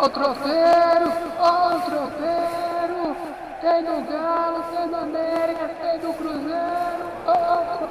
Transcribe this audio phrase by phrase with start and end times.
[0.00, 1.78] Ó o tropeiro, ó o.
[3.60, 7.10] Tem do Galo, tem do América, tem do Cruzeiro.
[7.26, 7.88] Ó o.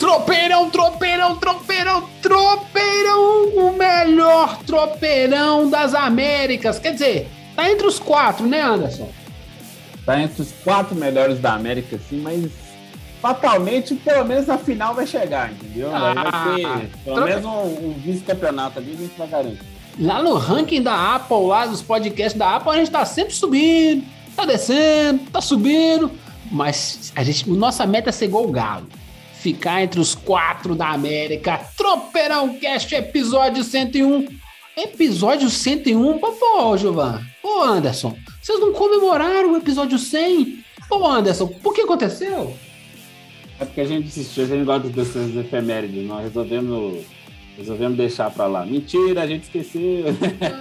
[0.00, 6.80] Tropeirão, tropeirão, tropeirão, tropeirão, o melhor tropeirão das Américas.
[6.80, 9.08] Quer dizer, tá entre os quatro, né, Anderson?
[10.08, 12.50] Tá entre os quatro melhores da América, sim, mas
[13.20, 15.94] fatalmente, pelo menos na final vai chegar, entendeu?
[15.94, 19.60] Ah, vai ter, pelo troca- menos um, um vice-campeonato ali, a gente vai garantir.
[20.00, 24.02] Lá no ranking da Apple, lá dos podcasts da Apple, a gente tá sempre subindo,
[24.34, 26.10] tá descendo, tá subindo.
[26.50, 28.86] Mas a gente, nossa meta é ser igual o Galo.
[29.34, 31.60] Ficar entre os quatro da América.
[31.76, 34.26] Tropeirão Cast, episódio 101.
[34.78, 36.18] Episódio 101?
[36.18, 37.20] Pô, pô, Giovan.
[37.42, 40.64] Pô, Anderson, vocês não comemoraram o episódio 100?
[40.88, 42.54] Pô, Anderson, por que aconteceu?
[43.58, 47.04] É porque a gente desistiu, a gente gosta dessas efemérides, nós resolvemos,
[47.56, 48.64] resolvemos deixar pra lá.
[48.64, 50.04] Mentira, a gente esqueceu.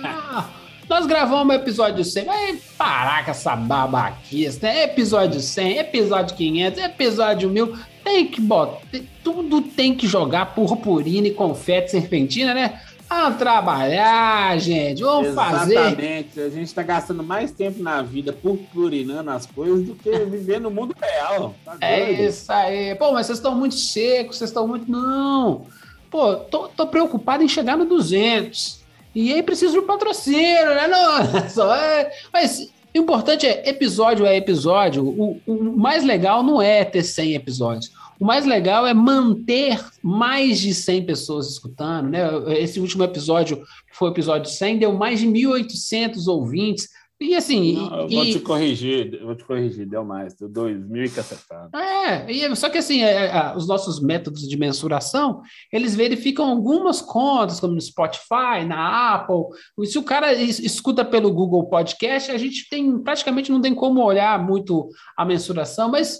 [0.03, 0.49] Ah,
[0.89, 2.25] nós gravamos o episódio 100.
[2.25, 4.85] Vai parar com essa babaquice, né?
[4.85, 7.77] Episódio 100, episódio 500, episódio 1000.
[8.03, 8.81] Tem que botar.
[9.23, 12.81] Tudo tem que jogar purpurina e confete serpentina, né?
[13.09, 15.02] Vamos trabalhar, gente.
[15.02, 15.73] Vamos fazer.
[15.75, 20.59] Exatamente, a gente tá gastando mais tempo na vida purpurinando as coisas do que viver
[20.59, 21.55] no mundo real.
[21.64, 22.95] Tá É isso aí.
[22.95, 24.91] Pô, mas vocês estão muito secos, vocês estão muito.
[24.91, 25.66] Não.
[26.09, 28.86] Pô, tô, tô preocupado em chegar no 200.
[29.16, 30.88] E aí preciso de um patrocínio, né?
[30.88, 32.11] Não, só é.
[32.31, 35.03] Mas o importante é episódio é episódio.
[35.03, 37.92] O, o mais legal não é ter 100 episódios.
[38.19, 42.21] O mais legal é manter mais de 100 pessoas escutando, né?
[42.59, 46.89] Esse último episódio, que foi o episódio 100, deu mais de 1.800 ouvintes.
[47.19, 47.73] E assim.
[47.73, 51.75] Não, e- vou te corrigir, vou te corrigir, deu mais, deu dois mil e cacetado.
[51.75, 55.41] É, e- só que assim, é, é, os nossos métodos de mensuração,
[55.73, 59.45] eles verificam algumas contas, como no Spotify, na Apple.
[59.80, 63.73] E se o cara es- escuta pelo Google Podcast, a gente tem praticamente não tem
[63.73, 64.87] como olhar muito
[65.17, 66.19] a mensuração, mas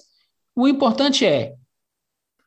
[0.55, 1.53] o importante é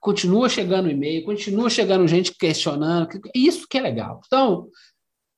[0.01, 4.21] continua chegando e-mail, continua chegando gente questionando, que- isso que é legal.
[4.27, 4.69] Então,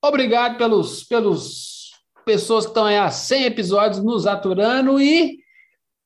[0.03, 1.91] obrigado pelos pelos
[2.25, 5.43] pessoas que estão aí há 100 episódios nos aturando e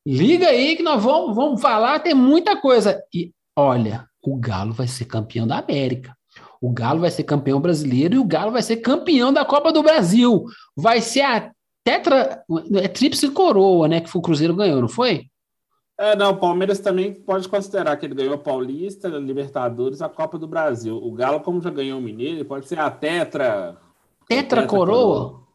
[0.08, 3.02] Liga aí que nós vamos, vamos falar, tem muita coisa.
[3.12, 6.16] E olha, o Galo vai ser campeão da América.
[6.60, 9.82] O Galo vai ser campeão brasileiro e o Galo vai ser campeão da Copa do
[9.82, 10.44] Brasil.
[10.76, 11.50] Vai ser a
[11.82, 12.40] tetra.
[12.76, 14.00] É tríplice coroa, né?
[14.00, 15.26] Que o Cruzeiro ganhou, não foi?
[15.98, 20.08] É, não, o Palmeiras também pode considerar que ele ganhou a Paulista, a Libertadores, a
[20.08, 20.96] Copa do Brasil.
[20.96, 23.78] O Galo, como já ganhou o Mineiro, pode ser a Tetra.
[24.28, 25.46] Tetra coroa?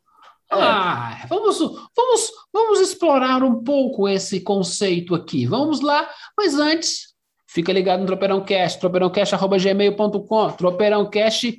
[0.52, 0.56] É.
[0.56, 1.60] Ah, vamos,
[1.96, 5.46] vamos, vamos explorar um pouco esse conceito aqui.
[5.46, 7.14] Vamos lá, mas antes,
[7.48, 11.58] fica ligado no Tropeirão Cast, tropeirãocast.gmail.com, tropeirãocast,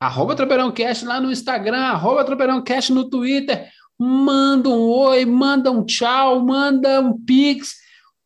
[0.00, 3.70] arroba tropeirãocast lá no Instagram, arroba tropeirãocast no Twitter.
[3.98, 7.76] Manda um oi, manda um tchau, manda um pix,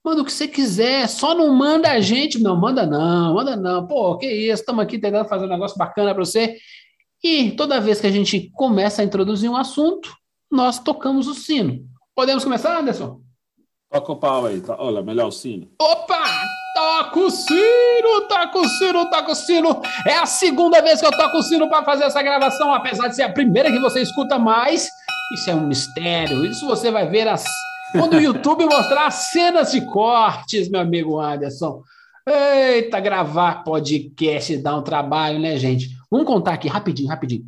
[0.05, 3.87] manda o que você quiser, só não manda a gente, não, manda não, manda não.
[3.87, 6.57] Pô, que isso, estamos aqui tentando fazer um negócio bacana para você.
[7.23, 10.13] E toda vez que a gente começa a introduzir um assunto,
[10.51, 11.85] nós tocamos o sino.
[12.17, 13.21] Podemos começar, Anderson?
[13.91, 14.61] Toca o pau aí.
[14.61, 15.69] to- Olha, melhor o sino.
[15.81, 16.23] Opa!
[16.75, 19.83] Toca o sino, toca o sino, toca o sino.
[20.07, 23.15] É a segunda vez que eu toco o sino para fazer essa gravação, apesar de
[23.17, 24.89] ser a primeira que você escuta mais.
[25.35, 26.45] Isso é um mistério.
[26.47, 27.45] Isso você vai ver as...
[27.93, 31.83] quando o YouTube mostrar as cenas de cortes, meu amigo Anderson.
[32.27, 35.91] Eita, gravar podcast dá um trabalho, né, gente?
[36.11, 37.45] Vamos contar aqui rapidinho, rapidinho.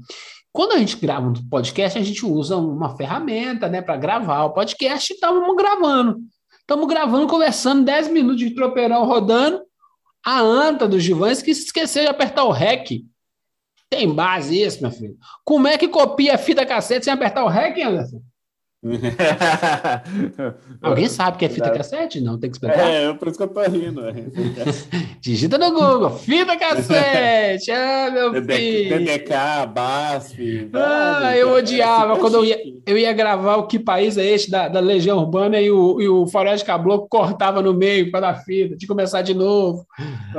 [0.52, 4.52] Quando a gente grava um podcast, a gente usa uma ferramenta, né, para gravar o
[4.52, 6.18] podcast e estamos gravando.
[6.60, 9.62] Estamos gravando, conversando, 10 minutos de tropeirão rodando.
[10.24, 13.04] A anta do Givães que se esqueceu de apertar o REC.
[13.90, 15.16] Tem base isso, meu filho.
[15.44, 18.22] Como é que copia a fita cassete sem apertar o REC, Anderson?
[20.82, 22.20] Alguém sabe que é fita cassete?
[22.20, 22.86] Não, tem que explicar.
[22.86, 24.06] É, por isso que eu tô rindo.
[24.06, 24.14] é.
[25.20, 27.70] Digita no Google, fita cassete.
[27.84, 28.98] Ah, meu filho.
[28.98, 30.70] TDK, BASF.
[30.74, 34.68] Ah, eu odiava quando eu ia, eu ia gravar o Que País é Este da,
[34.68, 38.76] da Legião Urbana e o, e o Floresta Caboclo cortava no meio para dar fita,
[38.78, 39.86] que começar de novo.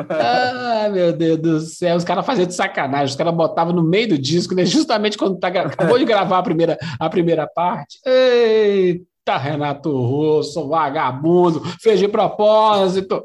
[0.09, 4.09] Ah, meu Deus do céu, os caras faziam de sacanagem, os caras botavam no meio
[4.09, 7.99] do disco, né, justamente quando tá, acabou de gravar a primeira, a primeira parte.
[8.35, 13.23] Eita, Renato Russo, vagabundo, fez de propósito.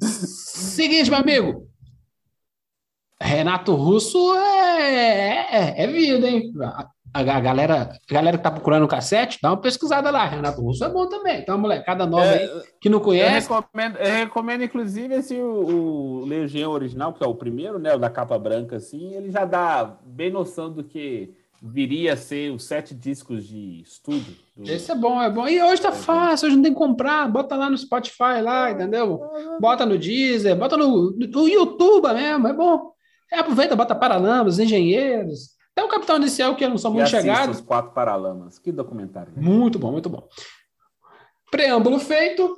[0.00, 1.68] Seguinte, meu amigo,
[3.20, 6.52] Renato Russo é, é, é vida, hein?
[6.62, 10.26] a, a galera, a galera que tá procurando o cassete, dá uma pesquisada lá.
[10.26, 11.40] Renato Russo é bom também.
[11.40, 13.48] Então, molecada nova É, aí que não Eu conhece.
[13.48, 17.94] recomendo, eu recomendo, inclusive, esse, o, o Legião original, que é o primeiro, né?
[17.94, 21.32] O da capa branca, assim, ele já dá bem noção do que
[21.66, 24.34] viria a ser os sete discos de estúdio.
[24.56, 25.46] do- Esse é bom, é bom.
[25.48, 27.28] E hoje tá fácil, hoje não tem que comprar.
[27.30, 29.20] Bota lá no Spotify, lá, entendeu?
[29.60, 32.92] Bota no Deezer, bota no, no YouTube mesmo, é bom.
[33.32, 35.56] É, aproveita, bota Paralamas, Engenheiros.
[35.72, 37.50] Até o Capitão Inicial, que eu não sou E muito assista chegado.
[37.50, 38.58] os quatro Paralamas.
[38.58, 39.32] Que documentário.
[39.36, 39.42] né?
[39.42, 40.26] Muito bom, muito bom.
[41.50, 42.56] Preâmbulo feito,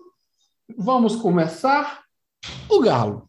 [0.76, 2.02] vamos começar.
[2.68, 3.28] O Galo.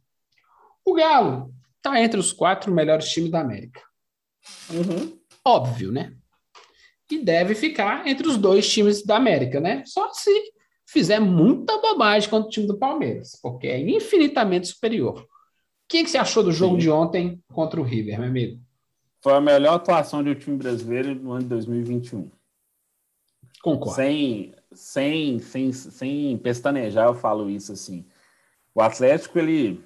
[0.85, 3.81] O Galo está entre os quatro melhores times da América.
[4.71, 5.18] Uhum.
[5.45, 6.13] Óbvio, né?
[7.11, 9.83] E deve ficar entre os dois times da América, né?
[9.85, 10.31] Só se
[10.85, 15.21] fizer muita bobagem contra o time do Palmeiras, porque é infinitamente superior.
[15.21, 15.27] O
[15.87, 16.81] que, que você achou do jogo Sim.
[16.81, 18.61] de ontem contra o River, meu amigo?
[19.21, 22.29] Foi a melhor atuação de um time brasileiro no ano de 2021.
[23.61, 23.95] Concordo.
[23.95, 28.05] Sem, sem, sem, sem pestanejar, eu falo isso assim.
[28.73, 29.83] O Atlético, ele,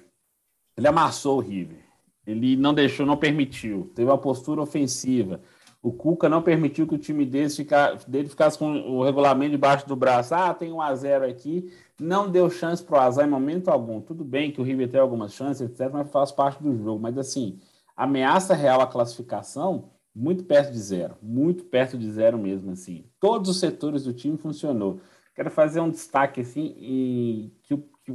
[0.76, 1.83] ele amassou o River.
[2.26, 3.90] Ele não deixou, não permitiu.
[3.94, 5.40] Teve uma postura ofensiva.
[5.84, 9.86] O Cuca não permitiu que o time dele, ficar, dele ficasse com o regulamento debaixo
[9.86, 10.34] do braço.
[10.34, 11.70] Ah, tem um a 0 aqui.
[12.00, 14.00] Não deu chance para o azar em momento algum.
[14.00, 16.98] Tudo bem que o River tem algumas chances, etc., mas faz parte do jogo.
[17.02, 17.60] Mas, assim,
[17.94, 21.16] ameaça real à classificação, muito perto de zero.
[21.20, 23.04] Muito perto de zero mesmo, assim.
[23.20, 25.00] Todos os setores do time funcionou.
[25.34, 28.12] Quero fazer um destaque, assim, e que, que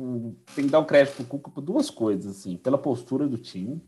[0.56, 2.58] tem que dar um crédito para o Cuca por duas coisas, assim.
[2.58, 3.80] Pela postura do time,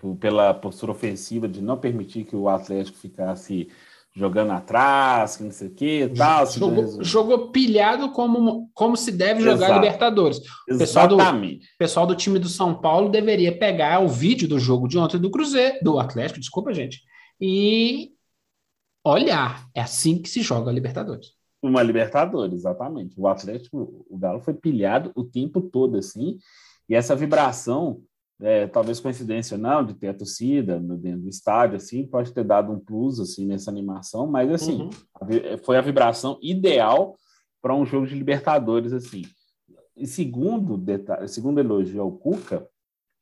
[0.00, 3.68] por- pela postura ofensiva de não permitir que o Atlético ficasse
[4.12, 6.44] jogando atrás, que não sei o que tal.
[6.44, 7.04] se Jogou, resolver.
[7.04, 9.74] jogou pilhado como, como se deve jogar Exato.
[9.74, 10.40] Libertadores.
[10.66, 11.66] pessoal do- Exatamente.
[11.66, 15.16] O pessoal do time do São Paulo deveria pegar o vídeo do jogo de ontem
[15.18, 17.02] do Cruzeiro, do Atlético, desculpa, gente,
[17.40, 18.10] e
[19.04, 19.68] olhar.
[19.74, 21.32] É assim que se joga a Libertadores.
[21.62, 23.14] Uma Libertadores, exatamente.
[23.18, 26.38] O Atlético, o Galo foi pilhado o tempo todo, assim,
[26.88, 28.00] e essa vibração,
[28.40, 32.44] é, talvez coincidência não, de ter a torcida no, dentro do estádio, assim, pode ter
[32.44, 34.90] dado um plus, assim, nessa animação, mas, assim, Uhum.
[35.54, 37.16] a foi a vibração ideal
[37.60, 39.22] para um jogo de Libertadores, assim.
[39.96, 42.66] E segundo, detalhe, segundo elogio ao Cuca,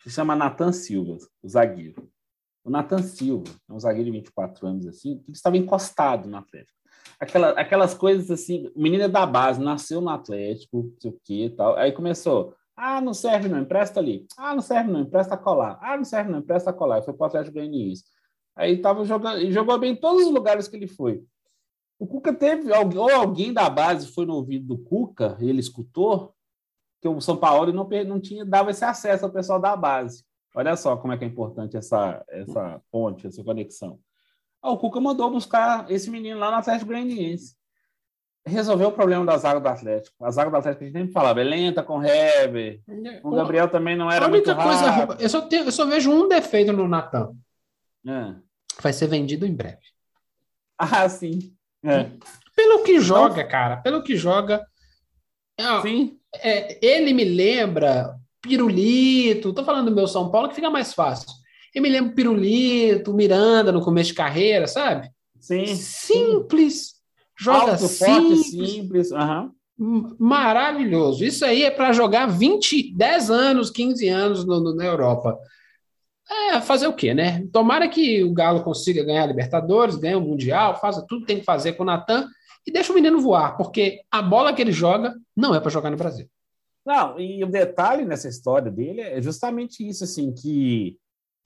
[0.02, 2.08] se chama Nathan Silva, o zagueiro.
[2.64, 6.78] O Nathan Silva, é um zagueiro de 24 anos, assim, que estava encostado no Atlético.
[7.18, 11.20] Aquela, aquelas coisas assim, o menino é da base, nasceu no Atlético, não sei o
[11.24, 11.76] que e tal.
[11.76, 14.24] Aí começou, ah, não serve não, empresta ali.
[14.36, 15.78] Ah, não serve não, empresta colar.
[15.82, 17.02] Ah, não serve não, empresta colar.
[17.02, 18.04] Foi para o Atlético Goianiense.
[18.54, 21.24] Aí tava jogando, e jogou bem em todos os lugares que ele foi.
[21.98, 26.32] O Cuca teve, ou alguém da base foi no ouvido do Cuca, ele escutou,
[27.00, 30.24] que o São Paulo não, não tinha, dava esse acesso ao pessoal da base.
[30.54, 33.98] Olha só como é que é importante essa, essa ponte, essa conexão.
[34.62, 37.57] Ah, o Cuca mandou buscar esse menino lá no Atlético Goianiense.
[38.46, 40.16] Resolveu o problema da zaga do Atlético.
[40.24, 42.80] A zaga do Atlético a gente sempre falava, é lenta com o Heber.
[43.22, 45.20] O Gabriel também não era a única muito coisa, rápido.
[45.20, 47.32] eu só, tenho- eu só vejo um defeito no Natan.
[48.06, 48.34] É.
[48.80, 49.78] Vai ser vendido em breve.
[50.78, 51.52] Ah, sim.
[51.84, 52.10] É.
[52.56, 54.64] Pelo que joga, cara, pelo que joga.
[55.58, 56.18] é, Sim.
[56.36, 59.52] é, ele me lembra Pirulito.
[59.52, 61.28] Tô falando do meu São Paulo que fica mais fácil.
[61.74, 65.10] Ele me lembra Pirulito, Miranda no começo de carreira, sabe?
[65.38, 65.66] Sim.
[65.66, 66.94] Simples.
[67.38, 68.70] Joga Alto, forte, simples.
[68.72, 69.12] simples.
[69.12, 69.50] Aham.
[69.78, 71.24] M- Maravilhoso.
[71.24, 75.38] Isso aí é para jogar 20, 10 anos, 15 anos no- no- na Europa.
[76.30, 77.46] É, fazer o quê, né?
[77.52, 81.38] Tomara que o Galo consiga ganhar a Libertadores, ganhe o Mundial, faça tudo que tem
[81.38, 82.28] que fazer com o Natan
[82.66, 85.90] e deixa o menino voar, porque a bola que ele joga não é para jogar
[85.90, 86.26] no Brasil.
[86.84, 90.96] Não, e o detalhe nessa história dele é justamente isso, assim, que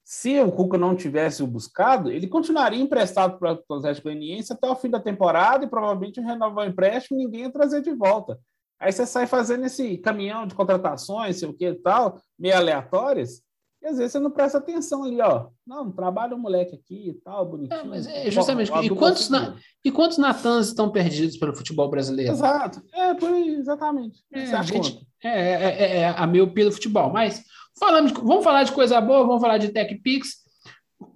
[0.05, 4.69] se o Cuca não tivesse o buscado, ele continuaria emprestado para o Atlético Goianiense até
[4.69, 8.39] o fim da temporada e provavelmente renovar o empréstimo e ninguém ia trazer de volta.
[8.81, 13.43] Aí você sai fazendo esse caminhão de contratações, sei o que e tal, meio aleatórias,
[13.83, 15.49] e às vezes você não presta atenção ali, ó.
[15.67, 17.81] Não, trabalha o moleque aqui e tal, bonitinho.
[17.81, 19.57] É, mas é justamente, Ó, e quantos na-.
[19.85, 22.33] E quantos Natans estão perdidos pelo futebol brasileiro?
[22.33, 22.81] Exato.
[22.93, 24.25] É, por aí, exatamente.
[24.33, 25.05] É, gente-?
[25.23, 27.11] É, é, é, é a miopia do futebol.
[27.13, 27.43] Mas
[27.79, 30.43] falando de- vamos falar de coisa boa, vamos falar de TechPix.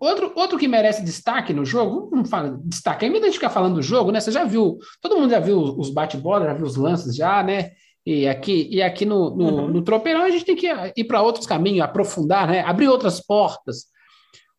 [0.00, 3.38] Outro, outro que merece destaque no jogo, vamos falar de destaque, invés de a gente
[3.38, 4.20] ficar falando do jogo, né?
[4.20, 7.70] Você já viu, todo mundo já viu os bate-bola, já viu os lances já, né?
[8.04, 9.68] E aqui, e aqui no, no, Uhum.
[9.68, 12.60] no Tropeirão a gente tem que ir para outros caminhos, aprofundar, né?
[12.60, 13.86] Abrir outras portas.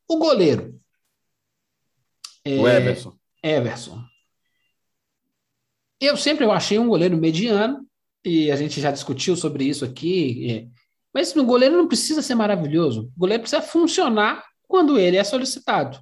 [0.07, 0.75] O goleiro.
[2.45, 3.13] O É, Everson.
[3.43, 4.01] Everson.
[5.99, 7.86] Eu sempre eu achei um goleiro mediano,
[8.27, 10.69] e a gente já discutiu sobre isso aqui,
[11.13, 13.09] mas o goleiro não precisa ser maravilhoso.
[13.15, 15.97] O goleiro precisa funcionar quando ele é solicitado.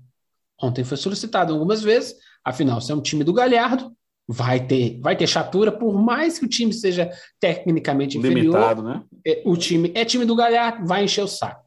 [0.60, 3.96] Ontem foi solicitado algumas vezes, afinal, se é um time do Galhardo,
[4.27, 8.55] vai ter, vai ter chatura, por mais que o time seja tecnicamente inferior.
[8.55, 9.03] Limitado, né?
[9.25, 11.63] é, o time é time do Galhardo, vai encher o saco.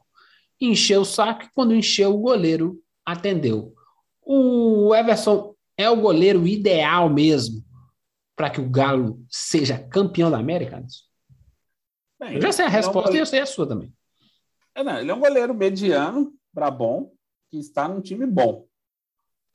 [0.60, 3.72] Encheu o saco e quando encheu, o goleiro atendeu.
[4.24, 7.62] O Everson é o goleiro ideal mesmo
[8.38, 10.80] para que o Galo seja campeão da América?
[12.20, 13.92] Bem, Eu já sei a ele é um resposta e eu sei a sua também.
[14.76, 17.10] É, não, ele é um goleiro mediano para bom,
[17.50, 18.64] que está num time bom.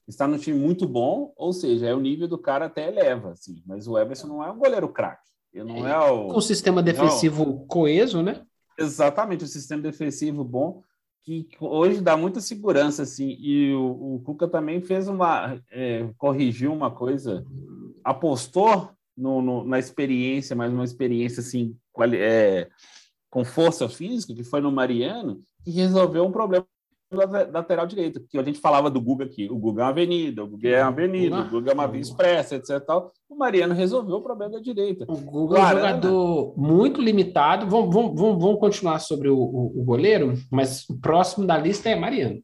[0.06, 3.64] Está num time muito bom, ou seja, é o nível do cara até eleva, assim.
[3.66, 5.30] Mas o Everson não é um goleiro craque.
[5.54, 6.28] Ele não é o.
[6.28, 8.46] Com sistema defensivo coeso, né?
[8.78, 10.84] Exatamente, o sistema defensivo bom,
[11.22, 16.74] que hoje dá muita segurança, assim, e o, o Cuca também fez uma, é, corrigiu
[16.74, 17.46] uma coisa,
[18.04, 21.76] apostou no, no- na experiência, mas uma experiência, assim,
[22.14, 22.68] é,
[23.30, 26.66] com força física, que foi no Mariano, que resolveu um problema
[27.12, 27.26] da
[27.60, 30.48] lateral direita, porque a gente falava do Guga aqui, o Guga é uma avenida, o
[30.48, 32.80] Guga é uma avenida, o Guga é uma via expressa, etc.
[32.84, 33.12] Tal.
[33.30, 35.06] O Mariano resolveu o problema da direita.
[35.08, 35.88] O Google é um Guarana.
[35.90, 37.68] jogador muito limitado.
[37.70, 41.88] Vamos, vamos, vamos, vamos continuar sobre o, o- o goleiro, mas o próximo da lista
[41.88, 42.42] é Mariano.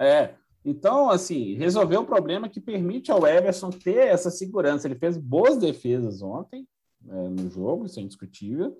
[0.00, 0.30] É.
[0.68, 4.88] Então, assim, resolveu o problema que permite ao Everson ter essa segurança.
[4.88, 6.66] Ele fez boas defesas ontem
[7.08, 8.76] é, no jogo, isso é indiscutível.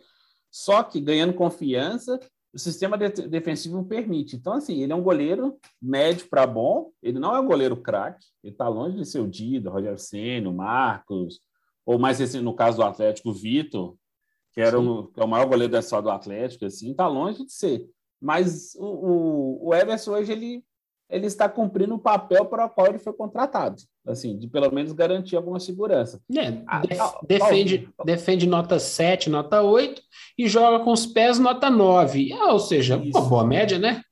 [0.50, 2.19] Só que ganhando confiança,
[2.52, 4.35] o sistema de- defensivo permite.
[4.35, 6.90] Então, assim, ele é um goleiro médio para bom.
[7.00, 8.26] Ele não é um goleiro craque.
[8.43, 11.40] Ele está longe de ser o Dida, Roger Senna, o Marcos,
[11.85, 13.95] ou mais recente, no caso do Atlético, o Vitor,
[14.52, 17.45] que era um, que é o maior goleiro da história do Atlético, assim, está longe
[17.45, 17.88] de ser.
[18.21, 20.64] Mas o, o, o Everson hoje ele
[21.08, 24.92] ele está cumprindo o papel para o qual ele foi contratado, assim, de pelo menos
[24.92, 26.20] garantir alguma segurança.
[26.36, 30.02] É, Ah, def- defende, defende nota 7, nota 8
[30.36, 32.32] e joga com os pés nota 9.
[32.32, 33.18] Ah, ou seja, Isso.
[33.18, 34.02] uma boa média, né?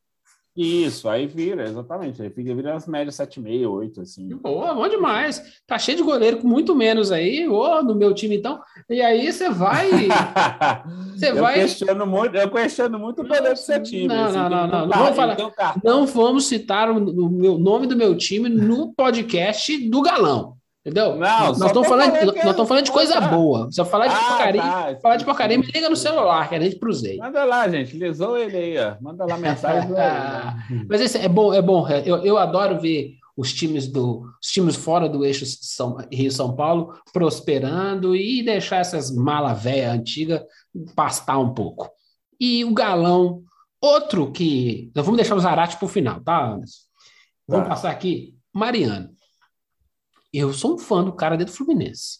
[0.56, 4.28] Isso, aí vira, exatamente, aí fica vira as médias 7,5, 8, assim.
[4.36, 5.42] Boa, bom demais.
[5.66, 8.60] Tá cheio de goleiro com muito menos aí, ô, no meu time então.
[8.88, 9.88] E aí você vai.
[11.14, 14.08] Você eu vai- questiono muito, eu questiono muito o poder do seu time.
[14.08, 15.36] Não, assim, não, não, não, não vamos falar-.
[15.82, 20.53] Não vamos citar o, o meu- nome do meu time no podcast do Galão.
[20.86, 21.16] Entendeu?
[21.16, 23.72] Não, nós estamos falando, nós estamos é- falando de coisa Ah, boa.
[23.72, 24.98] Se eu falar de Ah, porcaria, tá.
[25.00, 27.16] falar de porcaria, me liga no celular, que a gente cruzei.
[27.16, 28.94] Manda lá, gente, lisou ele aí, ó.
[29.00, 29.88] Manda lá mensagem.
[29.90, 29.96] ele.
[30.88, 31.88] Mas esse é bom, é bom.
[31.88, 36.54] Eu, eu adoro ver os times do os times fora do eixo São, Rio São
[36.54, 40.44] Paulo prosperando e deixar essas mala velha antiga
[40.94, 41.90] pastar um pouco.
[42.38, 43.42] E o galão,
[43.80, 44.90] outro que.
[44.94, 46.76] Nós vamos deixar o Zarate para o final, tá, Anderson?
[47.48, 47.70] Vamos Tá.
[47.74, 48.34] passar aqui.
[48.52, 49.13] Mariano.
[50.36, 52.18] Eu sou um fã do cara dentro do Fluminense.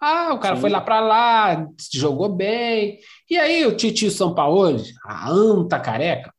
[0.00, 0.62] Ah, o cara Sim.
[0.62, 2.98] foi lá para lá, jogou bem.
[3.30, 6.34] E aí, o Titio São Paulo, a anta careca,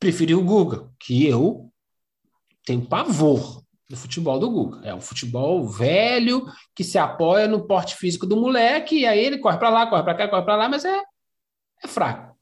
[0.00, 1.70] preferiu o Guga, que eu
[2.64, 4.80] tenho pavor do futebol do Guga.
[4.84, 9.38] É um futebol velho que se apoia no porte físico do moleque, e aí ele
[9.38, 11.00] corre para lá, corre para cá, corre para lá, mas é,
[11.84, 12.36] é fraco.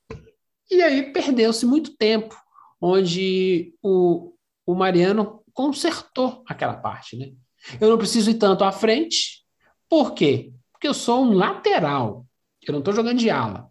[0.70, 2.34] E aí perdeu-se muito tempo,
[2.80, 4.32] onde o,
[4.64, 7.32] o Mariano consertou aquela parte, né?
[7.80, 9.42] Eu não preciso ir tanto à frente.
[9.88, 10.52] Por quê?
[10.72, 12.26] Porque eu sou um lateral.
[12.60, 13.70] Eu não estou jogando de ala.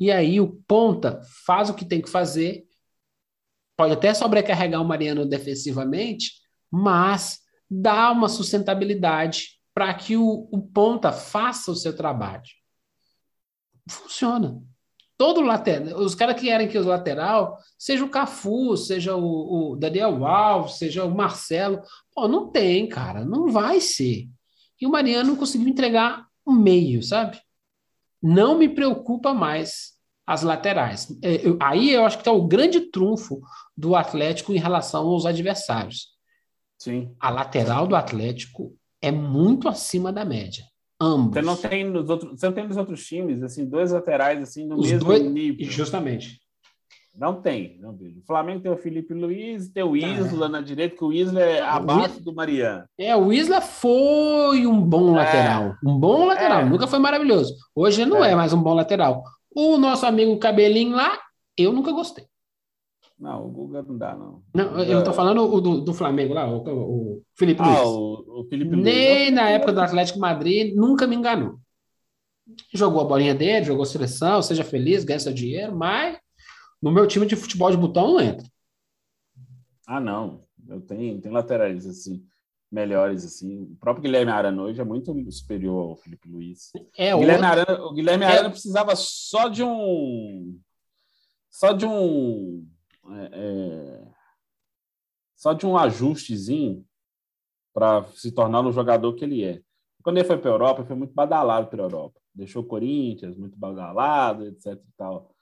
[0.00, 2.64] E aí o ponta faz o que tem que fazer.
[3.76, 6.32] Pode até sobrecarregar o Mariano defensivamente,
[6.70, 12.42] mas dá uma sustentabilidade para que o, o ponta faça o seu trabalho.
[13.88, 14.60] Funciona.
[15.22, 19.76] Todo lateral, os caras que querem que o lateral seja o Cafu, seja o, o
[19.76, 21.80] Daniel Alves, seja o Marcelo,
[22.12, 24.28] pô, não tem, cara, não vai ser.
[24.80, 27.40] E o Mariano conseguiu entregar o meio, sabe?
[28.20, 29.92] Não me preocupa mais
[30.26, 31.16] as laterais.
[31.22, 33.40] É, eu- aí eu acho que está o grande trunfo
[33.76, 36.08] do Atlético em relação aos adversários.
[36.76, 37.14] Sim.
[37.20, 40.64] A lateral do Atlético é muito acima da média.
[41.04, 41.34] Ambos.
[41.34, 44.66] Você não tem nos outros, você não tem nos outros times assim dois laterais assim
[44.66, 45.66] no Os mesmo dois- nível.
[45.70, 46.40] Justamente.
[47.14, 48.08] Não tem, não tem.
[48.18, 50.06] O Flamengo tem o Felipe Luiz, tem o Tá.
[50.08, 52.84] Isla na direita, que o Isla é o abaixo do Mariano.
[52.96, 55.74] É, o Isla foi um bom lateral.
[55.84, 56.60] Um bom lateral.
[56.60, 56.64] É.
[56.64, 57.54] Nunca foi maravilhoso.
[57.74, 58.30] Hoje não é.
[58.30, 58.34] É.
[58.34, 59.22] mais um bom lateral.
[59.54, 61.18] O nosso amigo Cabelinho lá,
[61.58, 62.24] eu nunca gostei.
[63.22, 64.42] Não, o Guga não dá, não.
[64.52, 67.88] Não, eu não tô falando o do, do Flamengo lá, o, o Felipe Ah, Luiz.
[67.88, 68.74] o, o Felipe.
[68.74, 71.60] Nem na época do Atlético Madrid, nunca me enganou.
[72.74, 76.18] Jogou a bolinha dele, jogou seleção, seja feliz, ganha seu dinheiro, mas
[76.82, 78.44] no meu time de futebol de botão não entra.
[79.86, 80.42] Ah, não.
[80.68, 82.24] Eu tenho, tenho laterais assim
[82.72, 83.64] melhores assim.
[83.64, 86.70] O próprio Guilherme Arana hoje é muito superior ao Felipe Luiz.
[86.96, 87.60] É o Guilherme outro.
[87.60, 88.28] Arana, o Guilherme É.
[88.28, 90.58] Arana precisava só de um
[91.50, 92.66] só de um
[93.14, 94.08] é, é,
[95.36, 96.84] só de um ajustezinho
[97.72, 99.60] para se tornar o jogador que ele é.
[100.02, 102.20] Quando ele foi para a Europa, foi muito badalado para a Europa.
[102.34, 105.32] Deixou o Corinthians muito badalado, etc e tal.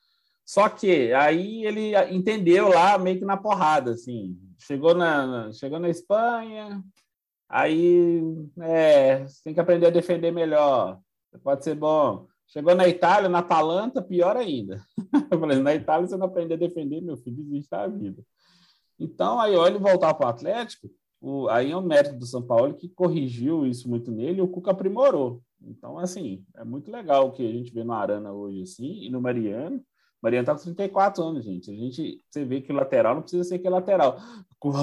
[0.44, 4.36] Só que aí ele entendeu lá meio que na porrada, assim.
[4.58, 6.82] Chegou na, chegou na Espanha,
[7.48, 8.20] aí
[8.60, 11.00] é, tem que aprender a defender melhor.
[11.42, 12.26] Pode ser bom.
[12.52, 14.84] Chegou na Itália, na Atalanta, pior ainda.
[15.30, 18.22] Eu falei, na Itália você não aprender a defender, meu filho, desiste da vida.
[18.98, 20.90] Então, aí olha ele voltar para o Atlético,
[21.48, 24.72] aí é um mérito do São Paulo que corrigiu isso muito nele e o Cuca
[24.72, 25.40] aprimorou.
[25.62, 29.10] Então, assim, é muito legal o que a gente vê no Arana hoje, assim, e
[29.10, 29.80] no Mariano.
[30.20, 31.70] Mariano tá com 34 anos, gente.
[31.70, 34.18] A gente, você vê que o lateral não precisa ser que lateral,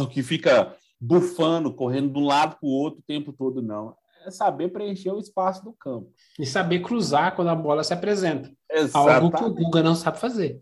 [0.09, 3.93] que fica bufando, correndo de um lado para o outro o tempo todo, não.
[4.27, 6.11] É saber preencher o espaço do campo.
[6.37, 8.51] E saber cruzar quando a bola se apresenta.
[8.69, 9.13] Exatamente.
[9.13, 10.59] Algo que o Guga não sabe fazer.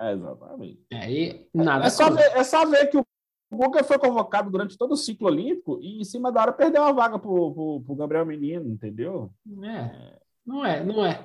[0.00, 0.80] É, exatamente.
[0.92, 3.04] Aí, nada é, só ver, é só ver que o
[3.52, 6.92] Guga foi convocado durante todo o ciclo olímpico e em cima da hora perdeu a
[6.92, 9.30] vaga para o Gabriel Menino, entendeu?
[9.62, 11.24] É, não é, não é.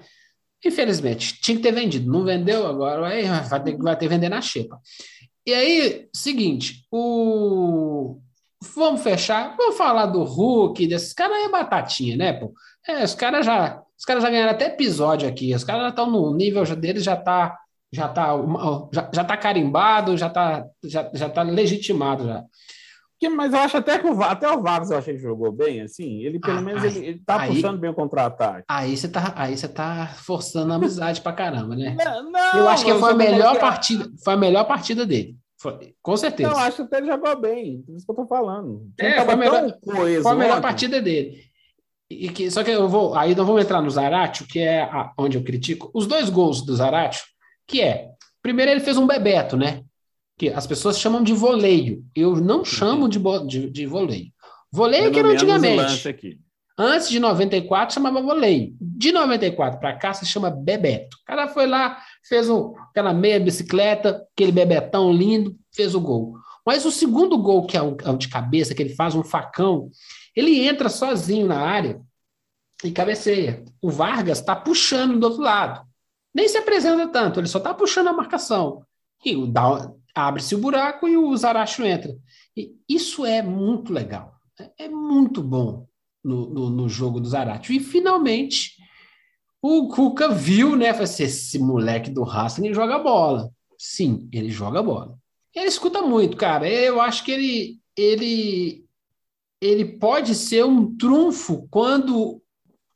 [0.64, 4.30] Infelizmente, tinha que ter vendido, não vendeu, agora vai, vai, ter, vai ter que vender
[4.30, 4.80] na xepa.
[5.46, 8.20] E aí, seguinte, o.
[8.76, 12.54] Vamos fechar, vamos falar do Hulk, desses caras aí é batatinha, né, pô?
[12.88, 16.10] É, os caras já, os caras já ganharam até episódio aqui, os caras já estão
[16.10, 17.58] no nível deles, já tá
[17.94, 18.34] já está
[18.94, 22.44] já, já tá carimbado, já está já, já tá legitimado já.
[23.30, 26.22] Mas eu acho até que o, até o Vargas eu achei que jogou bem, assim.
[26.24, 28.64] Ele, pelo ah, menos, aí, ele, ele tá aí, puxando bem o contra-ataque.
[28.68, 31.96] Aí você tá, aí você tá forçando a amizade pra caramba, né?
[32.04, 35.38] Não, não, eu acho que foi a melhor partida, foi a melhor partida dele.
[35.62, 36.50] Foi, com certeza.
[36.50, 37.82] Não, acho que ele jogou bem.
[37.84, 38.92] Por isso que eu tô falando.
[39.00, 41.44] É, foi a melhor, foi a melhor partida dele.
[42.10, 43.16] E que, só que eu vou.
[43.16, 45.92] Aí não vamos entrar no Zaratio, que é a, onde eu critico.
[45.94, 47.24] Os dois gols do Zaratio
[47.72, 48.10] que é,
[48.42, 49.84] primeiro ele fez um bebeto, né?
[50.38, 52.04] Que as pessoas chamam de voleio.
[52.14, 54.28] Eu não chamo de, de, de voleio.
[54.70, 56.18] Voleio que era antigamente.
[56.78, 58.76] Antes de 94 chamava voleio.
[58.80, 61.16] De 94 para cá se chama bebeto.
[61.22, 66.36] O cara foi lá, fez um, aquela meia bicicleta, aquele bebetão lindo, fez o gol.
[66.66, 69.24] Mas o segundo gol, que é o, é o de cabeça, que ele faz um
[69.24, 69.90] facão,
[70.36, 72.00] ele entra sozinho na área
[72.84, 73.64] e cabeceia.
[73.82, 75.92] O Vargas está puxando do outro lado
[76.34, 78.86] nem se apresenta tanto, ele só está puxando a marcação.
[79.26, 79.36] E
[80.16, 82.16] abre-se o buraco e o Zaracho entra.
[82.56, 84.34] E isso é muito legal.
[84.60, 85.88] É, é muito bom
[86.24, 87.72] no, no, no jogo do Zaracho.
[87.72, 88.81] E finalmente
[89.62, 90.92] o Cuca viu, né?
[90.92, 93.52] Falei assim, esse moleque do Racing joga bola.
[93.78, 95.18] Sim, ele joga bola.
[95.56, 96.68] Ele escuta muito, cara.
[96.68, 98.86] Eu acho que ele, ele,
[99.62, 102.42] ele pode ser um trunfo quando,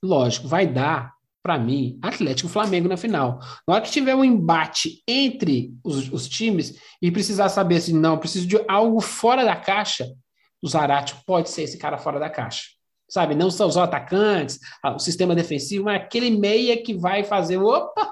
[0.02, 3.40] lógico, vai dar para mim, Atlético Flamengo na final.
[3.68, 8.18] Na hora que tiver um embate entre os, os times e precisar saber assim, não,
[8.18, 10.12] preciso de algo fora da caixa,
[10.60, 12.75] o Zarate pode ser esse cara fora da caixa.
[13.08, 18.12] Sabe, não são os atacantes, o sistema defensivo, mas aquele meia que vai fazer, opa,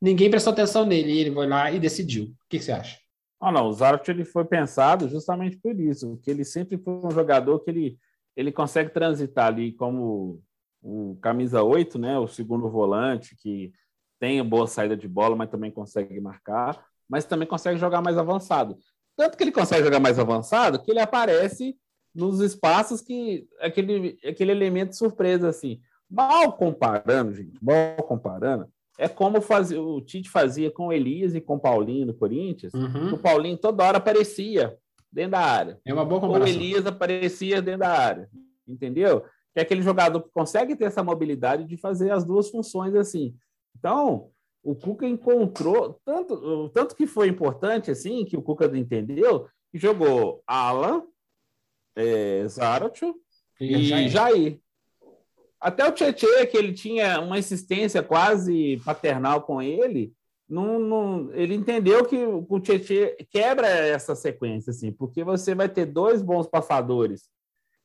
[0.00, 2.24] ninguém prestou atenção nele, e ele foi lá e decidiu.
[2.24, 2.98] O que, que você acha?
[3.40, 7.10] Oh, não, o Zarate ele foi pensado justamente por isso, que ele sempre foi um
[7.10, 7.98] jogador que ele,
[8.36, 10.42] ele consegue transitar ali como
[10.82, 13.72] o camisa 8, né, o segundo volante, que
[14.18, 18.78] tem boa saída de bola, mas também consegue marcar, mas também consegue jogar mais avançado.
[19.16, 21.76] Tanto que ele consegue jogar mais avançado que ele aparece
[22.14, 25.80] nos espaços que aquele, aquele elemento surpresa assim.
[26.08, 28.66] Mal comparando, gente, mal comparando,
[28.98, 32.74] é como fazia, o Tite fazia com o Elias e com o Paulinho no Corinthians.
[32.74, 33.14] Uhum.
[33.14, 34.76] O Paulinho toda hora aparecia
[35.10, 35.78] dentro da área.
[35.84, 36.52] É uma boa comparação.
[36.52, 38.28] O Elias aparecia dentro da área.
[38.66, 39.24] Entendeu?
[39.52, 43.34] que é aquele jogador que consegue ter essa mobilidade de fazer as duas funções assim.
[43.76, 44.30] Então,
[44.62, 50.42] o Cuca encontrou tanto, tanto que foi importante assim, que o Cuca entendeu, que jogou
[50.46, 51.02] Alan,
[51.96, 53.14] é, Zaratio
[53.60, 54.08] e Jair.
[54.08, 54.60] Jair.
[55.60, 60.12] Até o Tietchan, que ele tinha uma insistência quase paternal com ele,
[60.48, 65.86] não, não, ele entendeu que o Tietchan quebra essa sequência, assim, porque você vai ter
[65.86, 67.28] dois bons passadores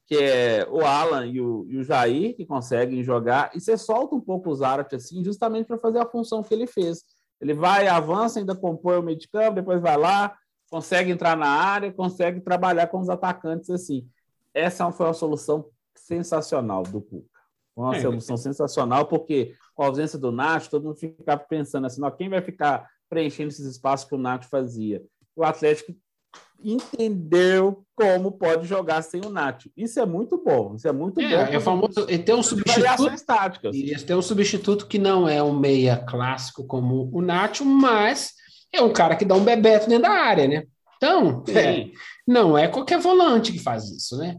[0.06, 4.15] que é o Alan e o, e o Jair, que conseguem jogar, e você solta
[4.15, 7.04] um pouco o Zarat assim, justamente para fazer a função que ele fez.
[7.41, 10.38] Ele vai, avança, ainda compõe o meio de campo, depois vai lá,
[10.69, 14.08] consegue entrar na área, consegue trabalhar com os atacantes assim.
[14.54, 17.36] Essa foi uma solução sensacional do Cuca.
[17.75, 18.38] Uma é, solução é.
[18.38, 22.89] sensacional, porque com a ausência do Nath, todo mundo ficava pensando assim, quem vai ficar
[23.10, 25.04] preenchendo esses espaços que o Nath fazia?
[25.36, 25.93] O Atlético
[26.63, 29.69] entendeu como pode jogar sem o Nacho.
[29.75, 30.75] Isso é muito bom.
[30.75, 31.54] Isso é muito é, bom.
[31.54, 32.08] É famoso.
[32.10, 33.25] E tem um substituto.
[33.25, 33.75] táticas.
[33.75, 38.34] E tem um substituto que não é um meia clássico como o Nacho, mas
[38.76, 40.64] é um cara que dá um bebeto dentro da área, né?
[40.98, 41.90] Então, é,
[42.28, 44.38] não é qualquer volante que faz isso, né?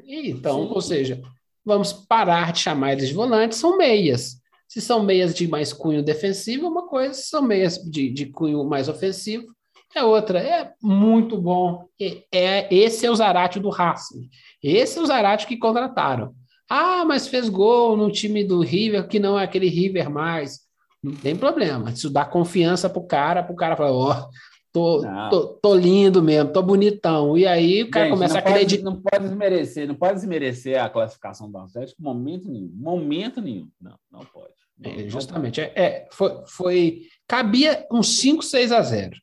[0.00, 0.72] Então, Sim.
[0.74, 1.22] ou seja,
[1.64, 4.36] vamos parar de chamar eles de volantes, são meias.
[4.68, 8.26] Se são meias de mais cunho defensivo, é uma coisa, se são meias de, de
[8.26, 9.46] cunho mais ofensivo,
[9.94, 10.40] é outra.
[10.40, 11.86] É muito bom.
[12.00, 14.28] É, é- esse é o Zarate do Racing.
[14.62, 16.34] Esse é o Zarate que contrataram.
[16.68, 20.63] Ah, mas fez gol no time do River, que não é aquele River mais.
[21.04, 21.90] Não tem problema.
[21.90, 24.28] Isso dá confiança pro cara, pro cara falar, ó,
[24.72, 25.28] tô, Não.
[25.28, 27.36] tô, tô lindo mesmo, tô bonitão.
[27.36, 28.84] E aí o cara Gente, começa a pode- acreditar.
[28.84, 32.72] Não pode desmerecer, não pode desmerecer a classificação do Atlético momento nenhum.
[32.74, 33.68] Momento nenhum.
[33.80, 34.54] Não, não pode.
[34.78, 35.60] Não, É, não justamente.
[35.60, 39.14] É, é, foi, foi- Cabia uns 5, 6 a 0.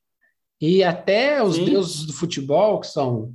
[0.62, 1.66] E até os Sim.
[1.66, 3.34] deuses do futebol, que são,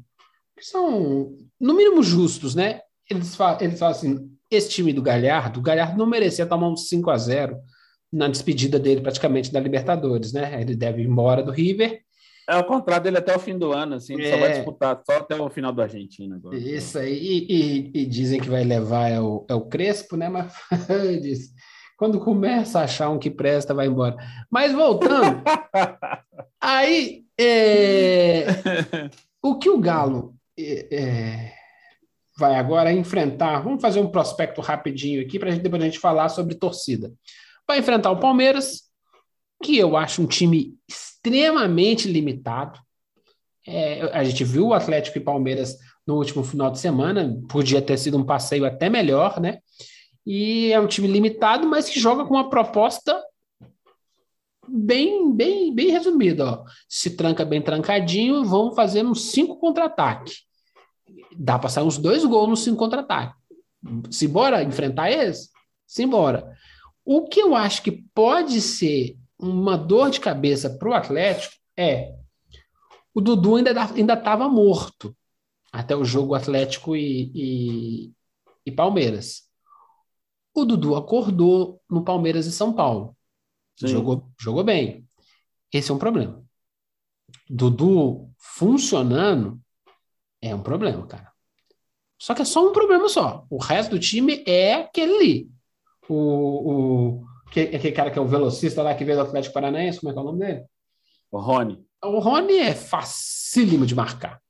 [0.57, 2.81] que são, no mínimo, justos, né?
[3.11, 6.89] Eles, fa eles falam assim: esse time do Galhardo, o Galhardo não merecia tomar uns
[6.89, 7.59] 5 a 0
[8.13, 10.61] na despedida dele, praticamente, da Libertadores, né?
[10.61, 12.01] Ele deve ir embora do River.
[12.49, 14.41] É o contrato dele até o fim do ano, assim, ele só É.
[14.41, 16.57] vai disputar só até o final do Argentina agora.
[16.57, 20.29] Isso aí, e, e- e dizem que vai levar é o, é o Crespo, né?
[20.29, 20.53] Mas
[21.21, 21.51] diz,
[21.99, 24.17] quando começa a achar um que presta, vai embora.
[24.49, 25.43] Mas voltando,
[26.61, 28.47] aí é,
[29.43, 31.53] o que o Galo é, é,
[32.39, 33.59] vai agora enfrentar?
[33.61, 37.13] Vamos fazer um prospecto rapidinho aqui para depois a gente falar sobre torcida.
[37.67, 38.83] Vai enfrentar o Palmeiras,
[39.63, 42.79] que eu acho um time extremamente limitado.
[43.67, 45.77] É, a gente viu o Atlético e Palmeiras
[46.07, 49.59] no último final de semana, podia ter sido um passeio até melhor, né?
[50.25, 53.21] E é um time limitado, mas que joga com uma proposta
[54.69, 56.45] bem, bem, bem resumida.
[56.45, 56.65] Ó.
[56.89, 60.33] Se tranca bem trancadinho, vão fazer uns cinco contra-ataque.
[61.37, 63.35] Dá para sair uns dois gols nos cinco contra-ataque.
[64.11, 65.51] Se bora enfrentar eles,
[65.87, 66.57] simbora.
[67.07, 72.17] O que eu acho que pode ser uma dor de cabeça para o Atlético é
[73.15, 75.17] o Dudu ainda ainda estava morto
[75.73, 78.13] até o jogo Atlético e, e,
[78.67, 79.49] e Palmeiras.
[80.53, 83.17] O Dudu acordou no Palmeiras e São Paulo.
[83.79, 83.87] Sim.
[83.87, 85.07] Jogou, jogou bem.
[85.73, 86.45] Esse é um problema.
[87.49, 89.61] Dudu funcionando
[90.43, 91.33] é um problema, cara.
[92.19, 93.47] Só que é só um problema só.
[93.49, 95.56] O resto do time é aquele ali.
[96.09, 100.01] O, o que, aquele cara que é o velocista lá que veio do Atlético Paranaense,
[100.01, 100.65] como é que é o nome dele?
[101.31, 101.85] O Rony.
[102.05, 104.41] O Rony é facílimo de marcar.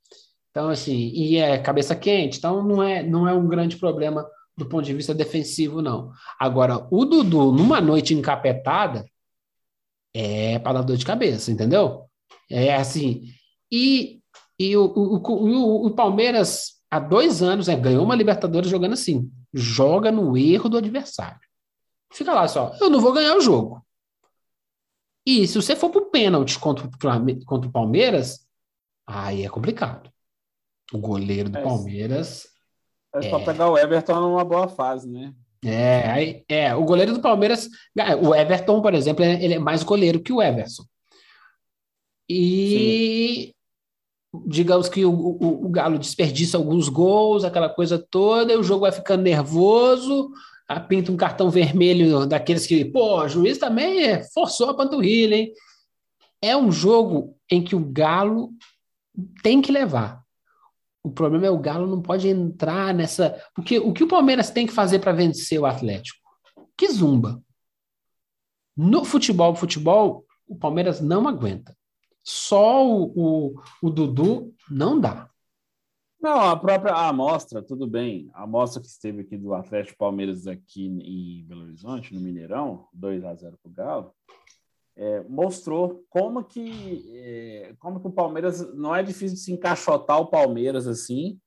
[0.51, 4.65] Então, assim, e é cabeça quente, então não é, não é um grande problema do
[4.65, 6.11] ponto de vista defensivo, não.
[6.39, 9.05] Agora, o Dudu, numa noite encapetada,
[10.13, 12.05] é para dar dor de cabeça, entendeu?
[12.49, 13.25] É assim.
[13.71, 14.19] E,
[14.57, 19.29] e o, o, o, o Palmeiras, há dois anos, é, ganhou uma Libertadores jogando assim.
[19.53, 21.46] Joga no erro do adversário.
[22.11, 23.85] Fica lá só, eu não vou ganhar o jogo.
[25.25, 28.47] E se você for para o pênalti contra, o- contra o Palmeiras,
[29.05, 30.09] aí é complicado.
[30.93, 31.61] O goleiro do É.
[31.63, 32.47] Palmeiras.
[33.13, 35.33] É só pegar o Everton numa boa fase, né?
[35.65, 37.67] É, aí, é, o goleiro do Palmeiras.
[38.23, 40.83] O Everton, por exemplo, é- ele é mais goleiro que o Everson.
[42.29, 43.53] E
[44.45, 48.81] digamos que o, o, o Galo desperdiça alguns gols, aquela coisa toda, e o jogo
[48.81, 50.29] vai ficando nervoso,
[50.67, 55.53] ah, pinta um cartão vermelho daqueles que, pô, o juiz também forçou a panturrilha, hein?
[56.41, 58.51] É um jogo em que o Galo
[59.41, 60.21] tem que levar.
[61.01, 63.41] O problema é o Galo não pode entrar nessa.
[63.55, 66.19] Porque o que o Palmeiras tem que fazer para vencer o Atlético?
[66.77, 67.41] Que zumba.
[68.75, 71.75] No futebol, futebol, o Palmeiras não aguenta.
[72.23, 75.29] Só o, o, o Dudu não dá.
[76.19, 78.29] Não, a própria amostra, tudo bem.
[78.33, 83.23] A amostra que esteve aqui do Atlético Palmeiras aqui em Belo Horizonte, no Mineirão, 2
[83.23, 84.15] a 0 para o Galo,
[84.95, 90.19] é, mostrou como que, é, como que o Palmeiras não é difícil de se encaixotar
[90.19, 91.39] o Palmeiras assim.